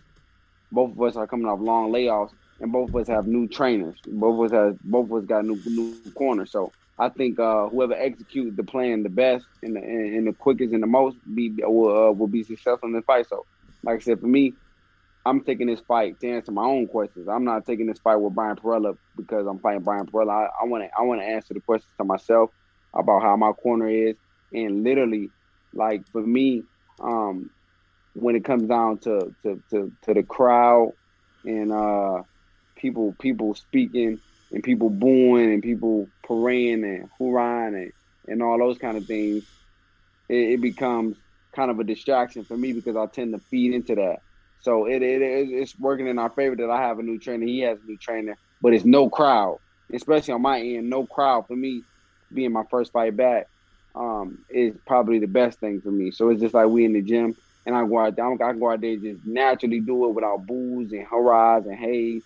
Both 0.71 0.93
of 0.93 1.03
us 1.03 1.17
are 1.17 1.27
coming 1.27 1.47
off 1.47 1.61
long 1.61 1.91
layoffs, 1.91 2.31
and 2.61 2.73
both 2.73 2.91
of 2.91 2.97
us 2.97 3.09
have 3.09 3.27
new 3.27 3.49
trainers. 3.49 3.99
Both 4.07 4.39
of 4.39 4.45
us 4.47 4.53
have 4.53 4.79
both 4.83 5.07
of 5.07 5.13
us 5.13 5.25
got 5.27 5.45
new 5.45 5.61
new 5.67 6.13
corners. 6.15 6.53
So 6.53 6.73
I 6.99 7.09
think 7.09 7.41
uh, 7.41 7.69
whoever 7.69 7.95
executes 7.95 8.57
the 8.57 8.63
plan 8.63 9.03
the 9.03 9.09
best 9.09 9.47
and 9.63 9.77
the, 9.77 9.81
and, 9.81 10.27
the 10.27 10.33
quickest 10.33 10.75
and 10.75 10.83
the 10.83 10.87
most 10.87 11.17
be 11.35 11.53
will 11.63 12.09
uh, 12.09 12.13
will 12.13 12.29
be 12.29 12.45
successful 12.45 12.89
in 12.89 12.93
the 12.93 13.03
fight. 13.03 13.27
So, 13.29 13.47
like 13.83 13.97
I 13.97 14.01
said, 14.01 14.21
for 14.21 14.27
me, 14.27 14.55
I'm 15.25 15.43
taking 15.43 15.67
this 15.67 15.81
fight 15.81 16.21
to 16.21 16.31
answer 16.31 16.53
my 16.53 16.65
own 16.65 16.87
questions. 16.87 17.29
I'm 17.29 17.45
not 17.45 17.67
taking 17.67 17.87
this 17.87 17.99
fight 18.01 18.17
with 18.17 18.35
Brian 18.35 18.57
Perrella 18.57 18.97
because 19.17 19.47
I'm 19.47 19.59
fighting 19.61 19.83
Brian 19.83 20.07
Perrella. 20.07 20.49
I 20.61 20.65
want 20.67 20.85
to 20.85 20.91
I 20.97 21.03
want 21.03 21.21
to 21.21 21.27
answer 21.27 21.55
the 21.55 21.61
questions 21.61 21.93
to 21.99 22.05
myself 22.05 22.51
about 22.95 23.23
how 23.23 23.37
my 23.37 23.53
corner 23.53 23.89
is, 23.89 24.17
and 24.53 24.85
literally, 24.85 25.31
like 25.73 26.03
for 26.13 26.21
me, 26.21 26.65
um, 27.03 27.49
when 28.13 28.37
it 28.37 28.45
comes 28.45 28.69
down 28.69 28.99
to 28.99 29.35
to 29.43 29.63
to, 29.71 29.93
to 30.03 30.15
the 30.15 30.23
crowd 30.23 30.93
and 31.45 31.73
uh, 31.73 32.23
people 32.81 33.15
people 33.21 33.55
speaking 33.55 34.21
and 34.51 34.63
people 34.63 34.91
booing 34.91 35.53
and 35.53 35.63
people 35.63 36.09
parading 36.27 36.85
and 36.85 37.09
hoorahing 37.19 37.75
and, 37.75 37.93
and 38.27 38.43
all 38.43 38.59
those 38.59 38.79
kind 38.79 38.97
of 38.97 39.07
things, 39.07 39.45
it, 40.29 40.55
it, 40.55 40.61
becomes 40.61 41.17
kind 41.55 41.71
of 41.71 41.79
a 41.79 41.85
distraction 41.85 42.45
for 42.45 42.57
me 42.57 42.73
because 42.73 42.97
I 42.97 43.07
tend 43.07 43.33
to 43.35 43.41
feed 43.51 43.75
into 43.75 43.95
that. 43.97 44.19
So 44.61 44.87
it, 44.87 45.03
it 45.03 45.23
it's 45.23 45.79
working 45.79 46.07
in 46.07 46.19
our 46.19 46.31
favor 46.31 46.57
that 46.57 46.71
I 46.71 46.83
have 46.83 46.99
a 46.99 47.03
new 47.03 47.19
trainer. 47.19 47.47
He 47.47 47.61
has 47.61 47.79
a 47.79 47.87
new 47.87 47.97
trainer, 47.97 48.37
but 48.61 48.75
it's 48.75 48.85
no 48.85 49.09
crowd, 49.09 49.59
especially 49.93 50.35
on 50.35 50.43
my 50.43 50.61
end. 50.61 50.91
No 50.91 51.07
crowd 51.07 51.47
for 51.47 51.57
me 51.57 51.83
being 52.33 52.53
my 52.53 52.65
first 52.71 52.93
fight 52.93 53.17
back 53.17 53.49
um, 53.95 54.39
is 54.51 54.75
probably 54.87 55.19
the 55.19 55.27
best 55.27 55.61
thing 55.61 55.81
for 55.81 55.91
me. 55.91 56.11
So 56.11 56.29
it's 56.29 56.41
just 56.41 56.55
like 56.55 56.69
we 56.69 56.85
in 56.85 56.93
the 56.93 57.03
gym, 57.03 57.37
and 57.65 57.75
I 57.75 57.87
go 57.87 57.99
out 57.99 58.17
there. 58.17 58.27
I 58.27 58.53
go 58.53 58.71
out 58.71 58.81
there 58.83 58.93
and 58.93 59.03
just 59.03 59.21
naturally 59.25 59.81
do 59.81 60.07
it 60.07 60.15
without 60.15 60.47
booze 60.47 60.93
and 60.93 61.07
hurrahs 61.07 61.65
and 61.67 61.79
haze 61.79 62.23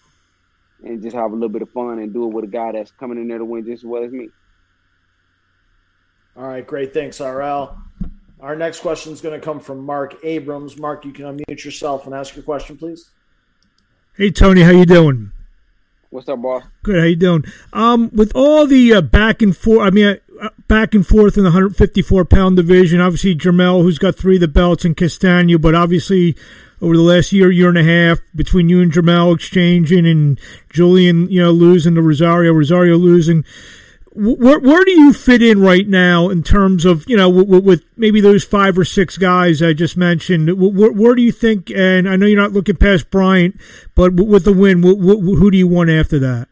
and 0.82 1.02
just 1.02 1.14
have 1.16 1.30
a 1.30 1.34
little 1.34 1.48
bit 1.48 1.62
of 1.62 1.70
fun 1.70 1.98
and 1.98 2.12
do 2.12 2.24
it 2.24 2.34
with 2.34 2.44
a 2.44 2.48
guy 2.48 2.72
that's 2.72 2.90
coming 2.92 3.18
in 3.18 3.28
there 3.28 3.38
to 3.38 3.44
win 3.44 3.64
just 3.64 3.82
as 3.82 3.86
well 3.86 4.04
as 4.04 4.12
me. 4.12 4.28
All 6.36 6.44
right, 6.44 6.66
great. 6.66 6.92
Thanks, 6.92 7.20
RL. 7.20 7.78
Our 8.40 8.56
next 8.56 8.80
question 8.80 9.12
is 9.12 9.20
going 9.20 9.38
to 9.38 9.44
come 9.44 9.60
from 9.60 9.84
Marc 9.84 10.16
Abrams. 10.24 10.76
Marc, 10.76 11.04
you 11.04 11.12
can 11.12 11.24
unmute 11.24 11.64
yourself 11.64 12.06
and 12.06 12.14
ask 12.14 12.34
your 12.34 12.44
question, 12.44 12.76
please. 12.76 13.10
Hey, 14.16 14.30
Tony, 14.30 14.62
how 14.62 14.70
you 14.70 14.84
doing? 14.84 15.32
What's 16.10 16.28
up, 16.28 16.42
boss? 16.42 16.62
Good. 16.82 17.00
How 17.00 17.06
you 17.06 17.16
doing? 17.16 17.44
Um, 17.72 18.10
with 18.12 18.30
all 18.34 18.66
the 18.66 18.94
uh, 18.94 19.00
back 19.00 19.42
and 19.42 19.56
forth, 19.56 19.80
I 19.80 19.90
mean, 19.90 20.18
uh, 20.40 20.50
back 20.68 20.94
and 20.94 21.04
forth 21.04 21.36
in 21.36 21.42
the 21.42 21.50
154 21.50 22.24
pound 22.24 22.56
division. 22.56 23.00
Obviously, 23.00 23.34
Jermell, 23.34 23.82
who's 23.82 23.98
got 23.98 24.14
three 24.14 24.36
of 24.36 24.40
the 24.40 24.46
belts, 24.46 24.84
and 24.84 24.96
Castaño, 24.96 25.60
but 25.60 25.74
obviously 25.74 26.36
over 26.84 26.96
the 26.96 27.02
last 27.02 27.32
year, 27.32 27.50
year 27.50 27.70
and 27.70 27.78
a 27.78 27.84
half, 27.84 28.18
between 28.34 28.68
you 28.68 28.82
and 28.82 28.92
Jamal 28.92 29.32
exchanging 29.32 30.06
and 30.06 30.38
Julian, 30.68 31.30
you 31.30 31.42
know, 31.42 31.50
losing 31.50 31.94
to 31.94 32.02
Rosario, 32.02 32.52
Rosario 32.52 32.96
losing. 32.96 33.44
Where, 34.12 34.60
where 34.60 34.84
do 34.84 34.92
you 34.92 35.12
fit 35.12 35.42
in 35.42 35.60
right 35.60 35.88
now 35.88 36.28
in 36.28 36.44
terms 36.44 36.84
of 36.84 37.04
you 37.08 37.16
know 37.16 37.28
with, 37.28 37.64
with 37.64 37.84
maybe 37.96 38.20
those 38.20 38.44
five 38.44 38.78
or 38.78 38.84
six 38.84 39.18
guys 39.18 39.62
I 39.62 39.72
just 39.72 39.96
mentioned? 39.96 40.52
Where, 40.56 40.92
where, 40.92 41.14
do 41.14 41.22
you 41.22 41.32
think? 41.32 41.70
And 41.70 42.08
I 42.08 42.16
know 42.16 42.26
you're 42.26 42.40
not 42.40 42.52
looking 42.52 42.76
past 42.76 43.10
Bryant, 43.10 43.58
but 43.94 44.14
with 44.14 44.44
the 44.44 44.52
win, 44.52 44.82
who 44.82 45.50
do 45.50 45.58
you 45.58 45.66
want 45.66 45.90
after 45.90 46.18
that? 46.20 46.48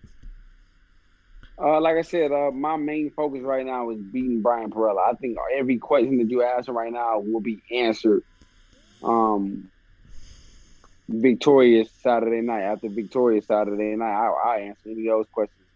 Uh, 1.57 1.81
like 1.81 1.97
I 1.97 2.03
said, 2.03 2.33
uh, 2.33 2.51
my 2.51 2.77
main 2.77 3.11
focus 3.11 3.43
right 3.43 3.65
now 3.65 3.91
is 3.91 3.99
beating 3.99 4.41
Brian 4.41 4.71
Perrella. 4.71 5.13
I 5.13 5.15
think 5.15 5.39
every 5.55 5.79
question 5.79 6.19
that 6.19 6.29
you 6.29 6.43
ask 6.43 6.69
right 6.69 6.93
now 6.93 7.21
will 7.21 7.41
be 7.41 7.63
answered 7.71 8.25
um, 9.05 9.71
victorious 11.09 11.89
Saturday 12.03 12.41
night. 12.41 12.63
After 12.63 12.89
victorious 12.89 13.47
Saturday 13.47 13.97
night, 13.97 14.13
I, 14.13 14.29
I 14.29 14.59
answer 14.61 14.91
any 14.91 15.09
of 15.09 15.19
those 15.19 15.27
questions 15.33 15.67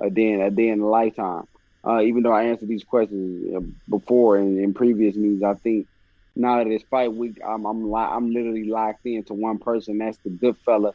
a 0.00 0.10
day 0.10 0.32
in 0.32 0.40
a 0.40 0.50
day 0.50 0.68
in 0.68 0.80
a 0.80 0.86
lifetime. 0.86 1.44
Uh, 1.86 2.00
even 2.02 2.22
though 2.22 2.32
I 2.32 2.44
answered 2.44 2.68
these 2.68 2.84
questions 2.84 3.72
before 3.88 4.36
and 4.36 4.58
in 4.58 4.74
previous 4.74 5.14
meetings, 5.16 5.42
I 5.42 5.54
think 5.54 5.86
now 6.34 6.58
that 6.58 6.66
it's 6.66 6.84
fight 6.90 7.12
week, 7.12 7.38
I'm 7.46 7.64
I'm, 7.64 7.90
li- 7.90 8.10
I'm 8.10 8.30
literally 8.30 8.68
locked 8.68 9.06
into 9.06 9.34
one 9.34 9.58
person. 9.58 9.98
That's 9.98 10.18
the 10.24 10.30
good 10.30 10.56
fella 10.64 10.92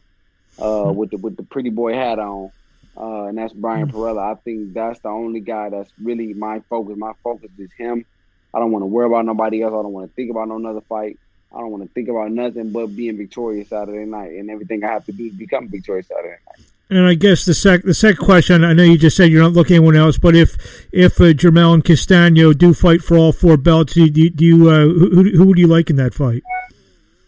uh, 0.61 0.91
with 0.93 1.11
the 1.11 1.17
with 1.17 1.37
the 1.37 1.43
pretty 1.43 1.69
boy 1.69 1.93
hat 1.93 2.19
on, 2.19 2.51
uh, 2.97 3.25
and 3.25 3.37
that's 3.37 3.53
Brian 3.53 3.87
Perrella. 3.87 4.33
I 4.33 4.39
think 4.43 4.73
that's 4.73 4.99
the 4.99 5.09
only 5.09 5.39
guy 5.39 5.69
that's 5.69 5.91
really 6.01 6.33
my 6.33 6.61
focus. 6.69 6.95
My 6.97 7.13
focus 7.23 7.51
is 7.57 7.71
him. 7.77 8.05
I 8.53 8.59
don't 8.59 8.71
want 8.71 8.83
to 8.83 8.87
worry 8.87 9.07
about 9.07 9.25
nobody 9.25 9.61
else. 9.61 9.71
I 9.71 9.81
don't 9.81 9.93
want 9.93 10.09
to 10.09 10.13
think 10.13 10.29
about 10.29 10.49
no 10.49 10.57
another 10.57 10.81
fight. 10.89 11.17
I 11.53 11.59
don't 11.59 11.71
want 11.71 11.83
to 11.83 11.89
think 11.89 12.07
about 12.07 12.31
nothing 12.31 12.71
but 12.71 12.87
being 12.87 13.17
victorious 13.17 13.69
Saturday 13.69 14.05
night, 14.05 14.31
and 14.31 14.49
everything 14.49 14.83
I 14.83 14.87
have 14.87 15.05
to 15.05 15.11
do 15.11 15.25
is 15.25 15.33
become 15.33 15.67
victorious 15.67 16.07
Saturday 16.07 16.37
night. 16.47 16.65
And 16.89 17.07
I 17.07 17.13
guess 17.13 17.45
the 17.45 17.53
sec 17.53 17.83
the 17.83 17.93
second 17.93 18.23
question, 18.23 18.65
I 18.65 18.73
know 18.73 18.83
you 18.83 18.97
just 18.97 19.15
said 19.15 19.31
you're 19.31 19.41
not 19.41 19.53
looking 19.53 19.75
at 19.75 19.79
anyone 19.79 19.95
else, 19.95 20.17
but 20.17 20.35
if 20.35 20.85
if 20.91 21.21
uh, 21.21 21.31
Jermell 21.33 21.73
and 21.73 21.83
Castaño 21.83 22.57
do 22.57 22.73
fight 22.73 23.01
for 23.01 23.17
all 23.17 23.31
four 23.31 23.55
belts, 23.55 23.93
do 23.93 24.05
you, 24.05 24.29
do 24.29 24.45
you 24.45 24.69
uh, 24.69 24.83
who 24.83 25.23
who 25.31 25.45
would 25.45 25.57
you 25.57 25.67
like 25.67 25.89
in 25.89 25.95
that 25.95 26.13
fight? 26.13 26.43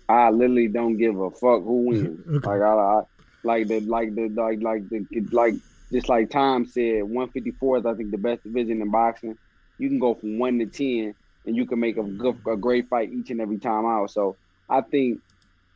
I 0.09 0.29
literally 0.31 0.67
don't 0.67 0.97
give 0.97 1.17
a 1.17 1.31
fuck 1.31 1.63
who 1.63 1.87
wins. 1.87 2.27
okay. 2.29 2.47
Like 2.49 2.61
I, 2.61 2.73
I, 2.73 3.01
like 3.43 3.67
the 3.67 3.79
like 3.81 4.15
the 4.15 4.27
like 4.29 4.61
like 4.61 4.89
the 4.89 5.05
like 5.31 5.55
just 5.93 6.09
like 6.09 6.29
Tom 6.29 6.65
said, 6.65 7.03
154 7.03 7.77
is 7.77 7.85
I 7.85 7.93
think 7.93 8.11
the 8.11 8.17
best 8.17 8.43
division 8.43 8.81
in 8.81 8.91
boxing. 8.91 9.37
You 9.77 9.87
can 9.87 9.99
go 9.99 10.15
from 10.15 10.39
one 10.39 10.59
to 10.59 10.65
ten, 10.65 11.15
and 11.45 11.55
you 11.55 11.65
can 11.65 11.79
make 11.79 11.97
a 11.97 12.03
good, 12.03 12.37
a 12.47 12.55
great 12.55 12.89
fight 12.89 13.11
each 13.11 13.29
and 13.29 13.41
every 13.41 13.57
time 13.57 13.85
out. 13.85 14.11
So 14.11 14.37
I 14.69 14.81
think 14.81 15.19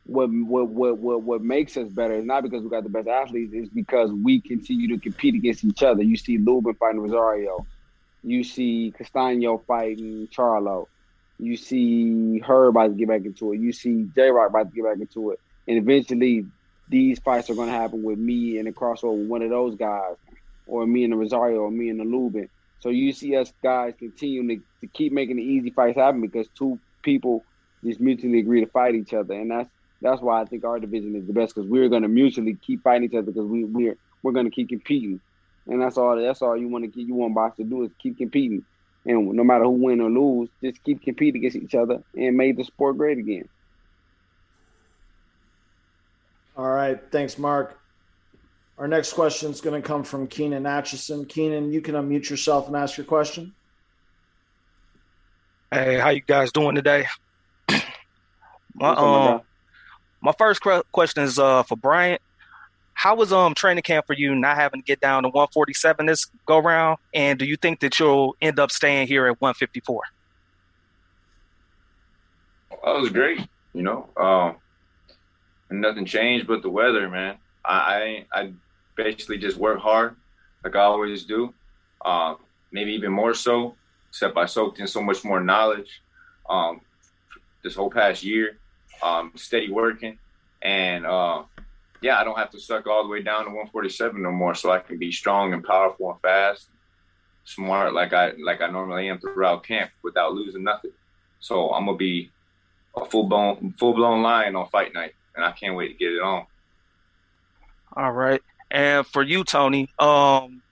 what 0.04 0.30
what 0.30 0.68
what 0.68 0.98
what, 0.98 1.22
what 1.22 1.42
makes 1.42 1.76
us 1.76 1.88
better 1.88 2.14
is 2.14 2.24
not 2.24 2.42
because 2.42 2.62
we 2.62 2.70
got 2.70 2.82
the 2.82 2.88
best 2.88 3.08
athletes, 3.08 3.52
it's 3.54 3.68
because 3.68 4.10
we 4.10 4.40
continue 4.40 4.88
to 4.88 4.98
compete 4.98 5.34
against 5.34 5.64
each 5.64 5.82
other. 5.82 6.02
You 6.02 6.16
see 6.16 6.38
Lubin 6.38 6.74
fighting 6.74 7.00
Rosario, 7.00 7.66
you 8.22 8.42
see 8.42 8.92
Castaño 8.98 9.64
fighting 9.66 10.28
Charlo, 10.34 10.86
you 11.38 11.56
see 11.56 12.40
Herb 12.40 12.70
about 12.70 12.88
to 12.88 12.94
get 12.94 13.08
back 13.08 13.24
into 13.24 13.52
it, 13.52 13.60
you 13.60 13.72
see 13.72 14.06
J 14.14 14.30
Rock 14.30 14.50
about 14.50 14.70
to 14.70 14.74
get 14.74 14.84
back 14.84 14.98
into 14.98 15.32
it, 15.32 15.40
and 15.66 15.76
eventually 15.76 16.46
these 16.88 17.18
fights 17.18 17.50
are 17.50 17.54
going 17.54 17.68
to 17.68 17.74
happen 17.74 18.02
with 18.02 18.18
me 18.18 18.56
and 18.56 18.66
the 18.66 18.72
crossover 18.72 19.18
with 19.18 19.28
one 19.28 19.42
of 19.42 19.50
those 19.50 19.76
guys, 19.76 20.14
or 20.66 20.86
me 20.86 21.04
and 21.04 21.12
the 21.12 21.18
Rosario, 21.18 21.58
or 21.58 21.70
me 21.70 21.90
and 21.90 22.00
the 22.00 22.04
Lubin. 22.04 22.48
So 22.80 22.90
you 22.90 23.12
see 23.12 23.36
us 23.36 23.52
guys 23.62 23.94
continuing 23.98 24.48
to, 24.48 24.56
to 24.86 24.92
keep 24.92 25.12
making 25.12 25.36
the 25.36 25.42
easy 25.42 25.70
fights 25.70 25.98
happen 25.98 26.20
because 26.20 26.48
two 26.56 26.80
people 27.02 27.44
just 27.84 28.00
mutually 28.00 28.38
agree 28.38 28.64
to 28.64 28.70
fight 28.70 28.94
each 28.94 29.14
other, 29.14 29.34
and 29.34 29.50
that's 29.50 29.68
that's 30.00 30.22
why 30.22 30.40
I 30.40 30.44
think 30.44 30.64
our 30.64 30.78
division 30.78 31.16
is 31.16 31.26
the 31.26 31.32
best 31.32 31.54
because 31.54 31.68
we're 31.68 31.88
going 31.88 32.02
to 32.02 32.08
mutually 32.08 32.56
keep 32.64 32.82
fighting 32.82 33.08
each 33.08 33.14
other 33.14 33.26
because 33.26 33.46
we 33.46 33.64
we're 33.64 33.96
we're 34.22 34.32
going 34.32 34.46
to 34.46 34.50
keep 34.50 34.68
competing, 34.68 35.20
and 35.66 35.82
that's 35.82 35.96
all 35.96 36.16
that's 36.16 36.42
all 36.42 36.56
you 36.56 36.68
want 36.68 36.84
to 36.84 36.90
keep 36.90 37.08
you 37.08 37.14
want 37.14 37.34
box 37.34 37.56
to 37.56 37.64
do 37.64 37.84
is 37.84 37.90
keep 38.00 38.16
competing, 38.16 38.64
and 39.04 39.28
no 39.32 39.44
matter 39.44 39.64
who 39.64 39.70
win 39.70 40.00
or 40.00 40.10
lose, 40.10 40.48
just 40.62 40.82
keep 40.84 41.02
competing 41.02 41.40
against 41.40 41.56
each 41.56 41.74
other 41.74 41.98
and 42.14 42.36
make 42.36 42.56
the 42.56 42.64
sport 42.64 42.96
great 42.96 43.18
again. 43.18 43.48
All 46.56 46.68
right, 46.68 47.00
thanks, 47.12 47.38
Marc. 47.38 47.78
Our 48.78 48.86
next 48.86 49.12
question 49.14 49.50
is 49.50 49.60
going 49.60 49.80
to 49.80 49.86
come 49.86 50.04
from 50.04 50.28
Keenan 50.28 50.64
Atchison. 50.64 51.24
Keenan, 51.24 51.72
you 51.72 51.80
can 51.80 51.96
unmute 51.96 52.30
yourself 52.30 52.68
and 52.68 52.76
ask 52.76 52.96
your 52.96 53.06
question. 53.06 53.52
Hey, 55.72 55.98
how 55.98 56.10
you 56.10 56.20
guys 56.20 56.52
doing 56.52 56.76
today? 56.76 57.06
my 58.74 58.94
um, 58.94 59.40
my 60.20 60.32
first 60.38 60.62
question 60.92 61.24
is 61.24 61.38
uh 61.38 61.64
for 61.64 61.76
Bryant. 61.76 62.22
How 62.94 63.16
was 63.16 63.32
um 63.32 63.52
training 63.54 63.82
camp 63.82 64.06
for 64.06 64.14
you 64.14 64.34
not 64.34 64.56
having 64.56 64.80
to 64.80 64.84
get 64.84 65.00
down 65.00 65.24
to 65.24 65.28
147 65.28 66.06
this 66.06 66.30
go 66.46 66.58
round? 66.58 66.98
And 67.12 67.38
do 67.38 67.44
you 67.44 67.56
think 67.56 67.80
that 67.80 67.98
you'll 67.98 68.36
end 68.40 68.60
up 68.60 68.70
staying 68.70 69.08
here 69.08 69.26
at 69.26 69.40
154? 69.40 70.02
Well, 72.82 72.96
it 72.96 73.00
was 73.00 73.10
great. 73.10 73.40
You 73.74 73.82
know, 73.82 74.08
um, 74.16 74.56
nothing 75.68 76.06
changed 76.06 76.46
but 76.46 76.62
the 76.62 76.70
weather, 76.70 77.10
man. 77.10 77.38
I 77.64 78.24
I, 78.32 78.40
I 78.40 78.52
basically 78.98 79.38
just 79.38 79.56
work 79.56 79.78
hard 79.78 80.16
like 80.64 80.76
I 80.76 80.80
always 80.80 81.24
do. 81.24 81.54
Um, 82.04 82.36
maybe 82.72 82.92
even 82.92 83.12
more 83.12 83.32
so, 83.32 83.74
except 84.10 84.36
I 84.36 84.46
soaked 84.46 84.80
in 84.80 84.86
so 84.86 85.02
much 85.02 85.24
more 85.24 85.40
knowledge 85.40 86.02
um, 86.50 86.80
this 87.62 87.74
whole 87.74 87.90
past 87.90 88.22
year. 88.22 88.58
Um, 89.00 89.32
steady 89.36 89.70
working, 89.70 90.18
and 90.60 91.06
uh, 91.06 91.44
yeah, 92.02 92.18
I 92.18 92.24
don't 92.24 92.36
have 92.36 92.50
to 92.50 92.58
suck 92.58 92.88
all 92.88 93.04
the 93.04 93.08
way 93.08 93.22
down 93.22 93.44
to 93.44 93.50
147 93.50 94.20
no 94.20 94.32
more, 94.32 94.56
so 94.56 94.72
I 94.72 94.80
can 94.80 94.98
be 94.98 95.12
strong 95.12 95.52
and 95.52 95.62
powerful 95.62 96.10
and 96.10 96.20
fast, 96.20 96.68
smart 97.44 97.94
like 97.94 98.12
I 98.12 98.32
like 98.44 98.60
I 98.60 98.68
normally 98.68 99.08
am 99.08 99.20
throughout 99.20 99.62
camp 99.64 99.92
without 100.02 100.34
losing 100.34 100.64
nothing. 100.64 100.90
So 101.38 101.70
I'm 101.70 101.86
gonna 101.86 101.96
be 101.96 102.32
a 102.96 103.04
full 103.04 103.28
blown 103.28 103.72
full 103.78 103.94
blown 103.94 104.22
lion 104.22 104.56
on 104.56 104.68
fight 104.68 104.92
night, 104.92 105.14
and 105.36 105.44
I 105.44 105.52
can't 105.52 105.76
wait 105.76 105.88
to 105.88 105.94
get 105.94 106.12
it 106.12 106.20
on. 106.20 106.44
All 107.96 108.10
right. 108.10 108.42
And 108.70 109.06
for 109.06 109.22
you, 109.22 109.44
Tony, 109.44 109.88
um, 109.98 110.62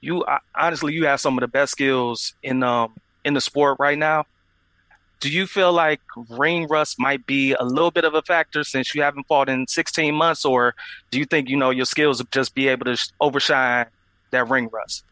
you 0.00 0.24
honestly 0.54 0.92
you 0.92 1.06
have 1.06 1.20
some 1.20 1.36
of 1.38 1.40
the 1.40 1.48
best 1.48 1.72
skills 1.72 2.34
in 2.42 2.62
um 2.62 2.94
in 3.24 3.34
the 3.34 3.40
sport 3.40 3.78
right 3.80 3.98
now. 3.98 4.24
Do 5.20 5.30
you 5.30 5.46
feel 5.46 5.72
like 5.72 6.00
ring 6.28 6.68
rust 6.68 7.00
might 7.00 7.24
be 7.24 7.54
a 7.54 7.64
little 7.64 7.90
bit 7.90 8.04
of 8.04 8.14
a 8.14 8.20
factor 8.20 8.62
since 8.62 8.94
you 8.94 9.00
haven't 9.00 9.26
fought 9.26 9.48
in 9.48 9.66
16 9.66 10.14
months, 10.14 10.44
or 10.44 10.74
do 11.10 11.18
you 11.18 11.24
think 11.24 11.48
you 11.48 11.56
know 11.56 11.70
your 11.70 11.86
skills 11.86 12.18
will 12.18 12.28
just 12.30 12.54
be 12.54 12.68
able 12.68 12.84
to 12.84 13.12
overshine 13.20 13.86
that 14.32 14.48
ring 14.48 14.68
rust? 14.70 15.04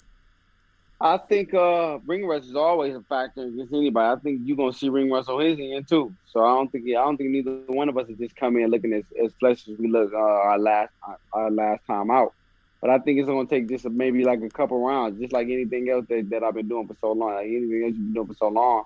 I 1.05 1.19
think 1.19 1.53
uh, 1.53 1.99
ring 2.07 2.25
rust 2.25 2.49
is 2.49 2.55
always 2.55 2.95
a 2.95 3.01
factor 3.01 3.43
against 3.43 3.75
anybody. 3.75 4.07
I 4.07 4.23
think 4.23 4.43
you're 4.45 4.57
gonna 4.57 4.73
see 4.73 4.89
ring 4.89 5.11
rust 5.11 5.29
on 5.29 5.41
his 5.41 5.59
end 5.59 5.89
too. 5.89 6.15
So 6.27 6.45
I 6.45 6.55
don't 6.55 6.71
think 6.71 6.85
I 6.91 6.93
don't 6.93 7.17
think 7.17 7.31
neither 7.31 7.51
one 7.67 7.89
of 7.89 7.99
us 7.99 8.09
is 8.09 8.19
just 8.19 8.37
coming 8.37 8.63
in 8.63 8.71
looking 8.71 8.93
as, 8.93 9.03
as 9.21 9.33
flesh 9.41 9.67
as 9.67 9.77
we 9.79 9.89
look 9.89 10.13
uh, 10.13 10.17
our 10.17 10.61
last 10.61 10.93
our 11.33 11.51
last 11.51 11.85
time 11.89 12.09
out. 12.13 12.33
But 12.81 12.91
I 12.91 12.99
think 13.01 13.19
it's 13.19 13.27
gonna 13.27 13.49
take 13.49 13.69
just 13.69 13.85
maybe 13.85 14.23
like 14.23 14.43
a 14.43 14.49
couple 14.49 14.79
rounds, 14.79 15.19
just 15.19 15.33
like 15.33 15.49
anything 15.49 15.91
else 15.91 16.07
that, 16.09 16.31
that 16.31 16.45
I've 16.45 16.55
been 16.55 16.69
doing 16.69 16.87
for 16.87 16.95
so 17.01 17.11
long. 17.11 17.35
Like 17.35 17.47
anything 17.47 17.83
else 17.85 17.95
you've 17.97 18.05
been 18.07 18.15
doing 18.15 18.29
for 18.29 18.35
so 18.35 18.47
long, 18.47 18.85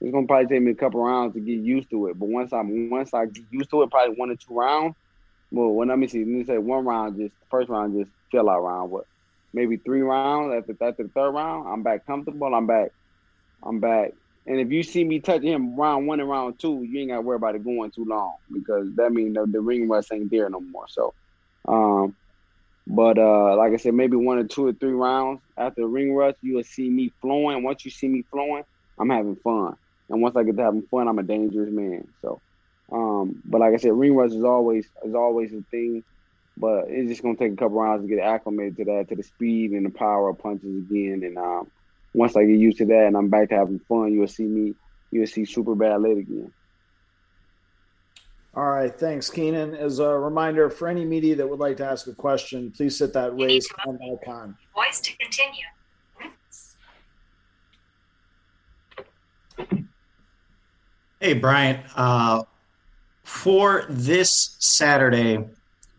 it's 0.00 0.12
gonna 0.12 0.28
probably 0.28 0.46
take 0.46 0.62
me 0.62 0.70
a 0.70 0.76
couple 0.76 1.02
rounds 1.02 1.34
to 1.34 1.40
get 1.40 1.58
used 1.58 1.90
to 1.90 2.06
it. 2.06 2.20
But 2.20 2.28
once 2.28 2.52
I'm 2.52 2.88
once 2.88 3.12
I 3.12 3.26
get 3.26 3.44
used 3.50 3.70
to 3.70 3.82
it, 3.82 3.90
probably 3.90 4.14
one 4.14 4.30
or 4.30 4.36
two 4.36 4.54
rounds. 4.54 4.94
Well, 5.50 5.70
when 5.70 5.88
let 5.88 5.98
me 5.98 6.06
see, 6.06 6.20
let 6.20 6.28
me 6.28 6.44
say 6.44 6.58
one 6.58 6.84
round, 6.84 7.18
just 7.18 7.34
first 7.50 7.68
round, 7.68 7.98
just 7.98 8.12
fill 8.30 8.48
out 8.48 8.62
round. 8.62 8.92
What 8.92 9.06
maybe 9.52 9.76
three 9.78 10.02
rounds 10.02 10.54
after 10.56 10.72
after 10.84 11.04
the 11.04 11.10
third 11.14 11.30
round, 11.30 11.68
I'm 11.68 11.82
back 11.82 12.06
comfortable. 12.06 12.54
I'm 12.54 12.66
back. 12.66 12.90
I'm 13.64 13.80
back. 13.80 14.12
And 14.46 14.60
if 14.60 14.70
you 14.70 14.82
see 14.82 15.04
me 15.04 15.20
touching 15.20 15.52
him 15.52 15.76
round 15.76 16.06
one 16.06 16.20
and 16.20 16.28
round 16.28 16.58
two, 16.58 16.82
you 16.82 17.00
ain't 17.00 17.10
got 17.10 17.16
to 17.16 17.20
worry 17.22 17.36
about 17.36 17.54
it 17.54 17.64
going 17.64 17.90
too 17.90 18.06
long 18.08 18.36
because 18.52 18.88
that 18.96 19.12
means 19.12 19.34
the, 19.34 19.46
the 19.50 19.60
ring 19.60 19.88
rust 19.88 20.08
ain't 20.12 20.30
there 20.30 20.48
no 20.48 20.60
more. 20.60 20.86
So, 20.88 21.14
um, 21.68 22.16
but 22.86 23.18
uh, 23.18 23.56
like 23.56 23.74
I 23.74 23.76
said, 23.76 23.92
maybe 23.94 24.16
one 24.16 24.38
or 24.38 24.44
two 24.44 24.66
or 24.66 24.72
three 24.72 24.92
rounds 24.92 25.42
after 25.58 25.82
the 25.82 25.86
ring 25.86 26.14
rust, 26.14 26.38
you 26.40 26.56
will 26.56 26.64
see 26.64 26.88
me 26.88 27.12
flowing. 27.20 27.62
Once 27.62 27.84
you 27.84 27.90
see 27.90 28.08
me 28.08 28.24
flowing, 28.32 28.62
I'm 28.98 29.10
having 29.10 29.36
fun. 29.44 29.74
And 30.08 30.22
once 30.22 30.36
I 30.36 30.44
get 30.44 30.56
to 30.56 30.62
having 30.62 30.86
fun, 30.90 31.06
I'm 31.06 31.18
a 31.18 31.22
dangerous 31.22 31.68
man. 31.70 32.04
So, 32.22 32.40
um, 32.90 33.42
but 33.44 33.60
like 33.60 33.74
I 33.74 33.76
said, 33.76 33.92
ring 33.92 34.16
rust 34.16 34.34
is 34.34 34.44
always 34.44 34.88
is 35.04 35.14
always 35.14 35.52
a 35.52 35.62
thing. 35.70 36.02
But 36.58 36.86
it's 36.88 37.08
just 37.08 37.22
gonna 37.22 37.36
take 37.36 37.52
a 37.52 37.56
couple 37.56 37.80
rounds 37.80 38.02
to 38.02 38.08
get 38.08 38.22
acclimated 38.22 38.76
to 38.78 38.84
that, 38.86 39.08
to 39.08 39.16
the 39.16 39.22
speed 39.22 39.70
and 39.72 39.86
the 39.86 39.90
power 39.90 40.28
of 40.28 40.38
punches 40.38 40.76
again. 40.76 41.22
And 41.24 41.38
um, 41.38 41.70
once 42.14 42.36
I 42.36 42.44
get 42.44 42.58
used 42.58 42.78
to 42.78 42.86
that 42.86 43.06
and 43.06 43.16
I'm 43.16 43.28
back 43.28 43.50
to 43.50 43.56
having 43.56 43.78
fun, 43.80 44.12
you'll 44.12 44.26
see 44.26 44.44
me, 44.44 44.74
you'll 45.10 45.26
see 45.26 45.44
super 45.44 45.74
bad 45.74 46.00
late 46.02 46.18
again. 46.18 46.52
All 48.54 48.64
right, 48.64 48.92
thanks, 48.92 49.30
Keenan. 49.30 49.74
As 49.76 50.00
a 50.00 50.08
reminder, 50.08 50.68
for 50.68 50.88
any 50.88 51.04
media 51.04 51.36
that 51.36 51.48
would 51.48 51.60
like 51.60 51.76
to 51.76 51.84
ask 51.84 52.08
a 52.08 52.14
question, 52.14 52.72
please 52.72 52.98
hit 52.98 53.12
that 53.12 53.36
raise 53.36 53.68
hand 53.84 54.00
icon. 54.02 54.56
Voice 54.74 55.00
to 55.00 55.16
continue. 55.16 55.64
Hey, 61.20 61.34
Bryant. 61.34 61.80
Uh, 61.94 62.42
for 63.22 63.86
this 63.88 64.56
Saturday, 64.58 65.38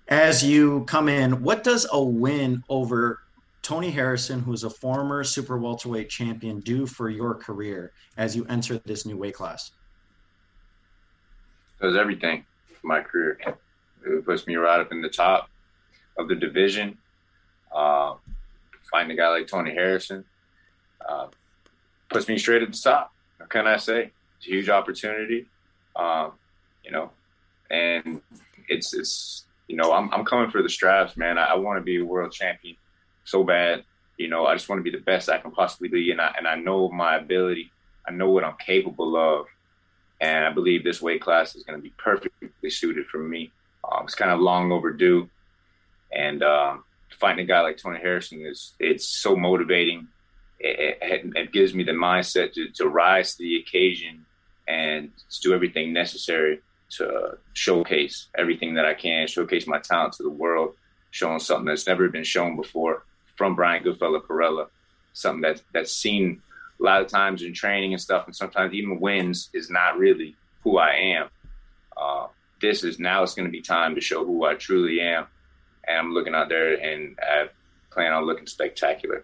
as 0.09 0.43
you 0.43 0.83
come 0.85 1.07
in, 1.07 1.41
what 1.41 1.63
does 1.63 1.87
a 1.91 2.01
win 2.01 2.63
over 2.67 3.19
Tony 3.61 3.91
Harrison, 3.91 4.39
who's 4.39 4.63
a 4.63 4.69
former 4.69 5.23
super 5.23 5.57
welterweight 5.57 6.09
champion, 6.09 6.59
do 6.59 6.85
for 6.85 7.09
your 7.09 7.35
career 7.35 7.93
as 8.17 8.35
you 8.35 8.45
enter 8.49 8.77
this 8.79 9.05
new 9.05 9.17
weight 9.17 9.35
class? 9.35 9.71
Does 11.79 11.95
everything 11.95 12.45
for 12.79 12.87
my 12.87 13.01
career. 13.01 13.39
It 14.05 14.25
puts 14.25 14.47
me 14.47 14.55
right 14.55 14.79
up 14.79 14.91
in 14.91 15.01
the 15.01 15.09
top 15.09 15.49
of 16.17 16.27
the 16.27 16.35
division. 16.35 16.97
Uh, 17.73 18.15
find 18.89 19.11
a 19.11 19.15
guy 19.15 19.29
like 19.29 19.47
Tony 19.47 19.71
Harrison 19.71 20.25
uh, 21.07 21.27
puts 22.09 22.27
me 22.27 22.37
straight 22.37 22.63
at 22.63 22.71
the 22.71 22.77
top. 22.77 23.13
What 23.37 23.49
can 23.49 23.67
I 23.67 23.77
say? 23.77 24.11
It's 24.37 24.47
a 24.47 24.49
huge 24.49 24.69
opportunity, 24.69 25.47
um, 25.95 26.33
you 26.83 26.91
know, 26.91 27.11
and 27.69 28.21
it's 28.67 28.93
it's 28.93 29.45
you 29.69 29.75
know 29.75 29.93
I'm 29.93 30.11
I'm 30.11 30.25
coming 30.25 30.49
for 30.49 30.61
the 30.61 30.69
straps, 30.69 31.15
man. 31.15 31.37
I, 31.37 31.45
I 31.45 31.55
want 31.55 31.77
to 31.77 31.83
be 31.83 31.99
a 31.99 32.05
world 32.05 32.33
champion 32.33 32.75
so 33.23 33.43
bad. 33.43 33.83
You 34.17 34.27
know, 34.27 34.45
I 34.45 34.55
just 34.55 34.67
want 34.67 34.79
to 34.79 34.83
be 34.83 34.95
the 34.95 35.03
best 35.03 35.29
I 35.29 35.37
can 35.37 35.51
possibly 35.51 35.87
be, 35.87 36.11
and 36.11 36.19
I 36.19 36.33
and 36.37 36.47
I 36.47 36.55
know 36.55 36.89
my 36.89 37.15
ability. 37.15 37.71
I 38.05 38.11
know 38.11 38.31
what 38.31 38.43
I'm 38.43 38.57
capable 38.57 39.15
of, 39.15 39.45
and 40.19 40.43
I 40.43 40.51
believe 40.51 40.83
this 40.83 41.01
weight 41.01 41.21
class 41.21 41.55
is 41.55 41.63
going 41.63 41.77
to 41.77 41.83
be 41.83 41.93
perfectly 41.97 42.69
suited 42.69 43.05
for 43.05 43.19
me. 43.19 43.51
Um, 43.89 44.05
it's 44.05 44.15
kind 44.15 44.31
of 44.31 44.39
long 44.39 44.71
overdue, 44.71 45.29
and 46.11 46.41
um, 46.41 46.83
fighting 47.19 47.45
a 47.45 47.47
guy 47.47 47.61
like 47.61 47.77
Tony 47.77 47.99
Harrison 47.99 48.43
is 48.45 48.73
it's 48.79 49.07
so 49.07 49.35
motivating. 49.35 50.07
It, 50.59 50.97
it, 51.01 51.31
it 51.35 51.51
gives 51.53 51.73
me 51.73 51.83
the 51.83 51.93
mindset 51.93 52.53
to, 52.53 52.69
to 52.71 52.87
rise 52.87 53.35
to 53.35 53.43
the 53.43 53.57
occasion 53.57 54.25
and 54.67 55.11
do 55.41 55.53
everything 55.53 55.93
necessary 55.93 56.59
to 56.91 57.37
showcase 57.53 58.27
everything 58.37 58.75
that 58.75 58.85
I 58.85 58.93
can, 58.93 59.27
showcase 59.27 59.67
my 59.67 59.79
talent 59.79 60.13
to 60.13 60.23
the 60.23 60.29
world, 60.29 60.75
showing 61.11 61.39
something 61.39 61.65
that's 61.65 61.87
never 61.87 62.09
been 62.09 62.23
shown 62.23 62.55
before 62.55 63.05
from 63.35 63.55
Brian 63.55 63.83
Goodfella 63.83 64.21
Perrella, 64.21 64.67
something 65.13 65.41
that's 65.41 65.61
that's 65.73 65.93
seen 65.93 66.41
a 66.79 66.83
lot 66.83 67.01
of 67.01 67.07
times 67.07 67.41
in 67.41 67.53
training 67.53 67.93
and 67.93 68.01
stuff, 68.01 68.25
and 68.25 68.35
sometimes 68.35 68.73
even 68.73 68.99
wins 68.99 69.49
is 69.53 69.69
not 69.69 69.97
really 69.97 70.35
who 70.63 70.77
I 70.77 70.93
am. 70.93 71.29
Uh, 71.95 72.27
this 72.61 72.83
is 72.83 72.99
now 72.99 73.23
it's 73.23 73.33
going 73.33 73.47
to 73.47 73.51
be 73.51 73.61
time 73.61 73.95
to 73.95 74.01
show 74.01 74.25
who 74.25 74.45
I 74.45 74.55
truly 74.55 75.01
am, 75.01 75.27
and 75.87 75.97
I'm 75.97 76.13
looking 76.13 76.35
out 76.35 76.49
there 76.49 76.73
and 76.73 77.17
I 77.21 77.49
plan 77.91 78.13
on 78.13 78.25
looking 78.25 78.47
spectacular. 78.47 79.23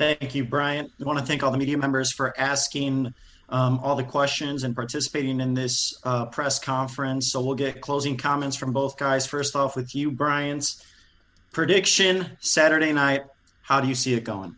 Thank 0.00 0.34
you, 0.34 0.46
Bryant. 0.46 0.90
I 0.98 1.04
want 1.04 1.18
to 1.18 1.24
thank 1.26 1.42
all 1.42 1.50
the 1.50 1.58
media 1.58 1.76
members 1.76 2.10
for 2.10 2.32
asking 2.40 3.12
um, 3.50 3.80
all 3.80 3.96
the 3.96 4.02
questions 4.02 4.64
and 4.64 4.74
participating 4.74 5.42
in 5.42 5.52
this 5.52 5.94
uh, 6.04 6.24
press 6.24 6.58
conference. 6.58 7.30
So 7.30 7.42
we'll 7.42 7.54
get 7.54 7.82
closing 7.82 8.16
comments 8.16 8.56
from 8.56 8.72
both 8.72 8.96
guys. 8.96 9.26
First 9.26 9.54
off, 9.54 9.76
with 9.76 9.94
you, 9.94 10.10
Bryant's 10.10 10.82
prediction 11.52 12.34
Saturday 12.40 12.94
night. 12.94 13.24
How 13.60 13.82
do 13.82 13.88
you 13.88 13.94
see 13.94 14.14
it 14.14 14.24
going? 14.24 14.56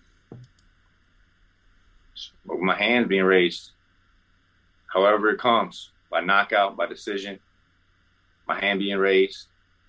With 2.46 2.60
my 2.60 2.76
hands 2.76 3.08
being 3.08 3.24
raised, 3.24 3.72
however 4.94 5.30
it 5.30 5.40
comes, 5.40 5.90
by 6.08 6.20
knockout, 6.20 6.76
by 6.76 6.86
decision, 6.86 7.40
my 8.46 8.60
hand 8.60 8.78
being 8.78 8.96
raised, 8.96 9.48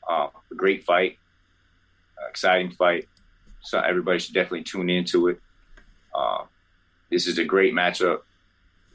uh, 0.09 0.29
a 0.51 0.55
great 0.55 0.83
fight, 0.83 1.19
exciting 2.27 2.71
fight. 2.71 3.07
So 3.63 3.79
everybody 3.79 4.19
should 4.19 4.33
definitely 4.33 4.63
tune 4.63 4.89
into 4.89 5.27
it. 5.29 5.39
Uh, 6.13 6.43
this 7.09 7.27
is 7.27 7.37
a 7.37 7.45
great 7.45 7.73
matchup 7.73 8.21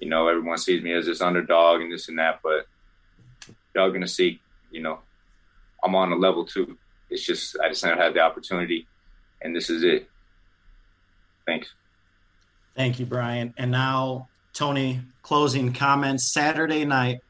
you 0.00 0.08
know, 0.08 0.28
everyone 0.28 0.58
sees 0.58 0.82
me 0.82 0.92
as 0.92 1.06
this 1.06 1.20
underdog 1.20 1.80
and 1.80 1.92
this 1.92 2.08
and 2.08 2.18
that, 2.18 2.40
but 2.42 2.66
y'all 3.74 3.90
gonna 3.90 4.08
see, 4.08 4.40
you 4.70 4.80
know, 4.80 5.00
I'm 5.82 5.94
on 5.94 6.12
a 6.12 6.16
level 6.16 6.44
two. 6.44 6.78
It's 7.10 7.24
just 7.24 7.56
I 7.62 7.68
just 7.68 7.84
never 7.84 8.00
had 8.00 8.14
the 8.14 8.20
opportunity, 8.20 8.86
and 9.42 9.54
this 9.54 9.70
is 9.70 9.82
it. 9.82 10.08
Thanks. 11.46 11.72
Thank 12.76 13.00
you, 13.00 13.06
Brian. 13.06 13.54
And 13.56 13.70
now, 13.70 14.28
Tony, 14.52 15.00
closing 15.22 15.72
comments. 15.72 16.32
Saturday 16.32 16.84
night, 16.84 17.20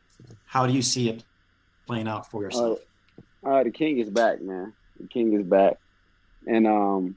how 0.44 0.66
do 0.66 0.72
you 0.72 0.82
see 0.82 1.08
it 1.08 1.24
playing 1.86 2.08
out 2.08 2.30
for 2.30 2.42
yourself? 2.42 2.80
Uh, 3.44 3.48
uh, 3.48 3.62
the 3.62 3.70
king 3.70 3.98
is 3.98 4.10
back, 4.10 4.42
man. 4.42 4.74
The 5.00 5.06
king 5.06 5.32
is 5.32 5.46
back, 5.46 5.78
and 6.46 6.66
um, 6.66 7.16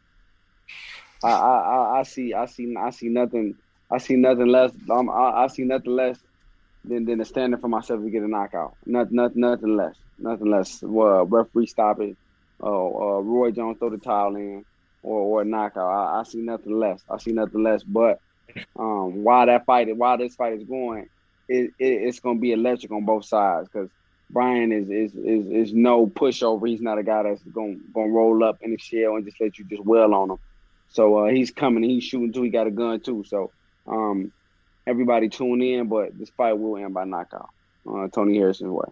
I, 1.23 1.29
I, 1.29 1.99
I 1.99 2.03
see, 2.03 2.33
I 2.33 2.45
see, 2.45 2.75
I 2.75 2.89
see 2.89 3.09
nothing 3.09 3.55
I 3.91 3.97
see 3.97 4.15
nothing 4.15 4.47
less. 4.47 4.71
Um, 4.89 5.09
I, 5.09 5.43
I, 5.43 5.47
see 5.47 5.63
nothing 5.63 5.93
less 5.95 6.17
than 6.85 7.05
than 7.05 7.23
standing 7.25 7.59
for 7.59 7.67
myself 7.67 8.01
to 8.01 8.09
get 8.09 8.23
a 8.23 8.27
knockout. 8.27 8.75
Not, 8.85 9.11
not 9.11 9.35
nothing 9.35 9.75
less. 9.75 9.95
Nothing 10.17 10.49
less. 10.49 10.81
Well, 10.81 11.25
referee 11.25 11.67
stop 11.67 11.99
it. 11.99 12.15
Uh, 12.63 12.69
Roy 12.69 13.51
Jones 13.51 13.79
throw 13.79 13.89
the 13.89 13.97
towel 13.97 14.35
in, 14.35 14.63
or 15.03 15.19
or 15.19 15.41
a 15.41 15.45
knockout. 15.45 15.91
I, 15.91 16.19
I, 16.19 16.23
see 16.23 16.39
nothing 16.39 16.79
less. 16.79 17.01
I 17.09 17.17
see 17.17 17.33
nothing 17.33 17.63
less. 17.63 17.83
But 17.83 18.21
um, 18.77 19.23
while 19.23 19.45
that 19.45 19.65
fight, 19.65 19.95
while 19.97 20.17
this 20.17 20.35
fight 20.35 20.53
is 20.53 20.63
going, 20.63 21.09
it, 21.49 21.71
it 21.77 21.85
it's 21.85 22.19
gonna 22.19 22.39
be 22.39 22.53
electric 22.53 22.91
on 22.91 23.03
both 23.03 23.25
sides 23.25 23.67
because 23.67 23.89
Brian 24.29 24.71
is, 24.71 24.89
is 24.89 25.15
is 25.15 25.47
is 25.47 25.73
no 25.73 26.07
pushover. 26.07 26.69
He's 26.69 26.81
not 26.81 26.99
a 26.99 27.03
guy 27.03 27.23
that's 27.23 27.41
gonna 27.43 27.77
gonna 27.93 28.11
roll 28.11 28.43
up 28.43 28.59
in 28.61 28.71
the 28.71 28.77
shell 28.77 29.15
and 29.15 29.25
just 29.25 29.41
let 29.41 29.57
you 29.57 29.65
just 29.65 29.83
well 29.83 30.13
on 30.13 30.31
him. 30.31 30.37
So 30.91 31.25
uh, 31.25 31.29
he's 31.29 31.51
coming. 31.51 31.83
He's 31.83 32.03
shooting 32.03 32.33
too. 32.33 32.43
He 32.43 32.49
got 32.49 32.67
a 32.67 32.71
gun 32.71 32.99
too. 32.99 33.23
So 33.27 33.51
um, 33.87 34.31
everybody 34.85 35.29
tune 35.29 35.61
in, 35.61 35.87
but 35.87 36.17
this 36.17 36.29
fight 36.29 36.53
will 36.53 36.77
end 36.77 36.93
by 36.93 37.05
knockout. 37.05 37.49
Uh, 37.89 38.07
Tony 38.09 38.37
Harrison's 38.37 38.71
way. 38.71 38.85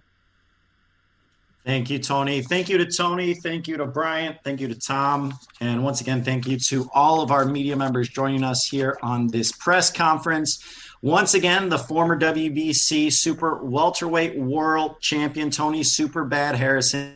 Thank 1.65 1.89
you, 1.89 1.99
Tony. 1.99 2.41
Thank 2.41 2.69
you 2.69 2.77
to 2.77 2.85
Tony. 2.85 3.33
Thank 3.33 3.67
you 3.67 3.77
to 3.77 3.85
Bryant. 3.85 4.37
Thank 4.43 4.61
you 4.61 4.67
to 4.69 4.79
Tom. 4.79 5.33
And 5.59 5.83
once 5.83 6.01
again, 6.01 6.23
thank 6.23 6.47
you 6.47 6.57
to 6.57 6.89
all 6.93 7.21
of 7.21 7.31
our 7.31 7.45
media 7.45 7.75
members 7.75 8.09
joining 8.09 8.43
us 8.43 8.65
here 8.65 8.97
on 9.03 9.27
this 9.27 9.51
press 9.51 9.91
conference. 9.91 10.63
Once 11.01 11.33
again, 11.33 11.69
the 11.69 11.77
former 11.77 12.17
WBC 12.17 13.11
Super 13.11 13.63
Welterweight 13.63 14.37
World 14.39 14.99
Champion 15.01 15.51
Tony 15.51 15.83
Super 15.83 16.23
Bad 16.23 16.55
Harrison 16.55 17.13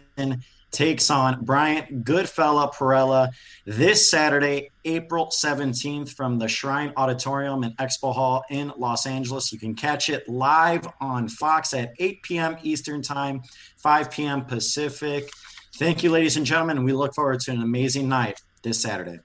takes 0.73 1.09
on 1.09 1.45
Bryant 1.45 2.03
Goodfella 2.03 2.73
Perrella 2.73 3.29
this 3.65 4.09
Saturday, 4.09 4.71
April 4.83 5.27
17th 5.27 6.13
from 6.13 6.39
the 6.39 6.47
Shrine 6.47 6.91
Auditorium 6.97 7.63
and 7.63 7.77
Expo 7.77 8.13
Hall 8.13 8.43
in 8.49 8.73
Los 8.77 9.05
Angeles. 9.05 9.53
You 9.53 9.59
can 9.59 9.75
catch 9.75 10.09
it 10.09 10.27
live 10.27 10.87
on 10.99 11.29
Fox 11.29 11.73
at 11.73 11.93
8 11.99 12.23
p.m. 12.23 12.57
Eastern 12.63 13.01
Time, 13.01 13.41
5 13.77 14.11
p.m. 14.11 14.45
Pacific. 14.45 15.29
Thank 15.75 16.03
you, 16.03 16.11
ladies 16.11 16.37
and 16.37 16.45
gentlemen. 16.45 16.83
We 16.83 16.93
look 16.93 17.13
forward 17.15 17.39
to 17.41 17.51
an 17.51 17.61
amazing 17.61 18.09
night 18.09 18.41
this 18.63 18.81
Saturday. 18.81 19.19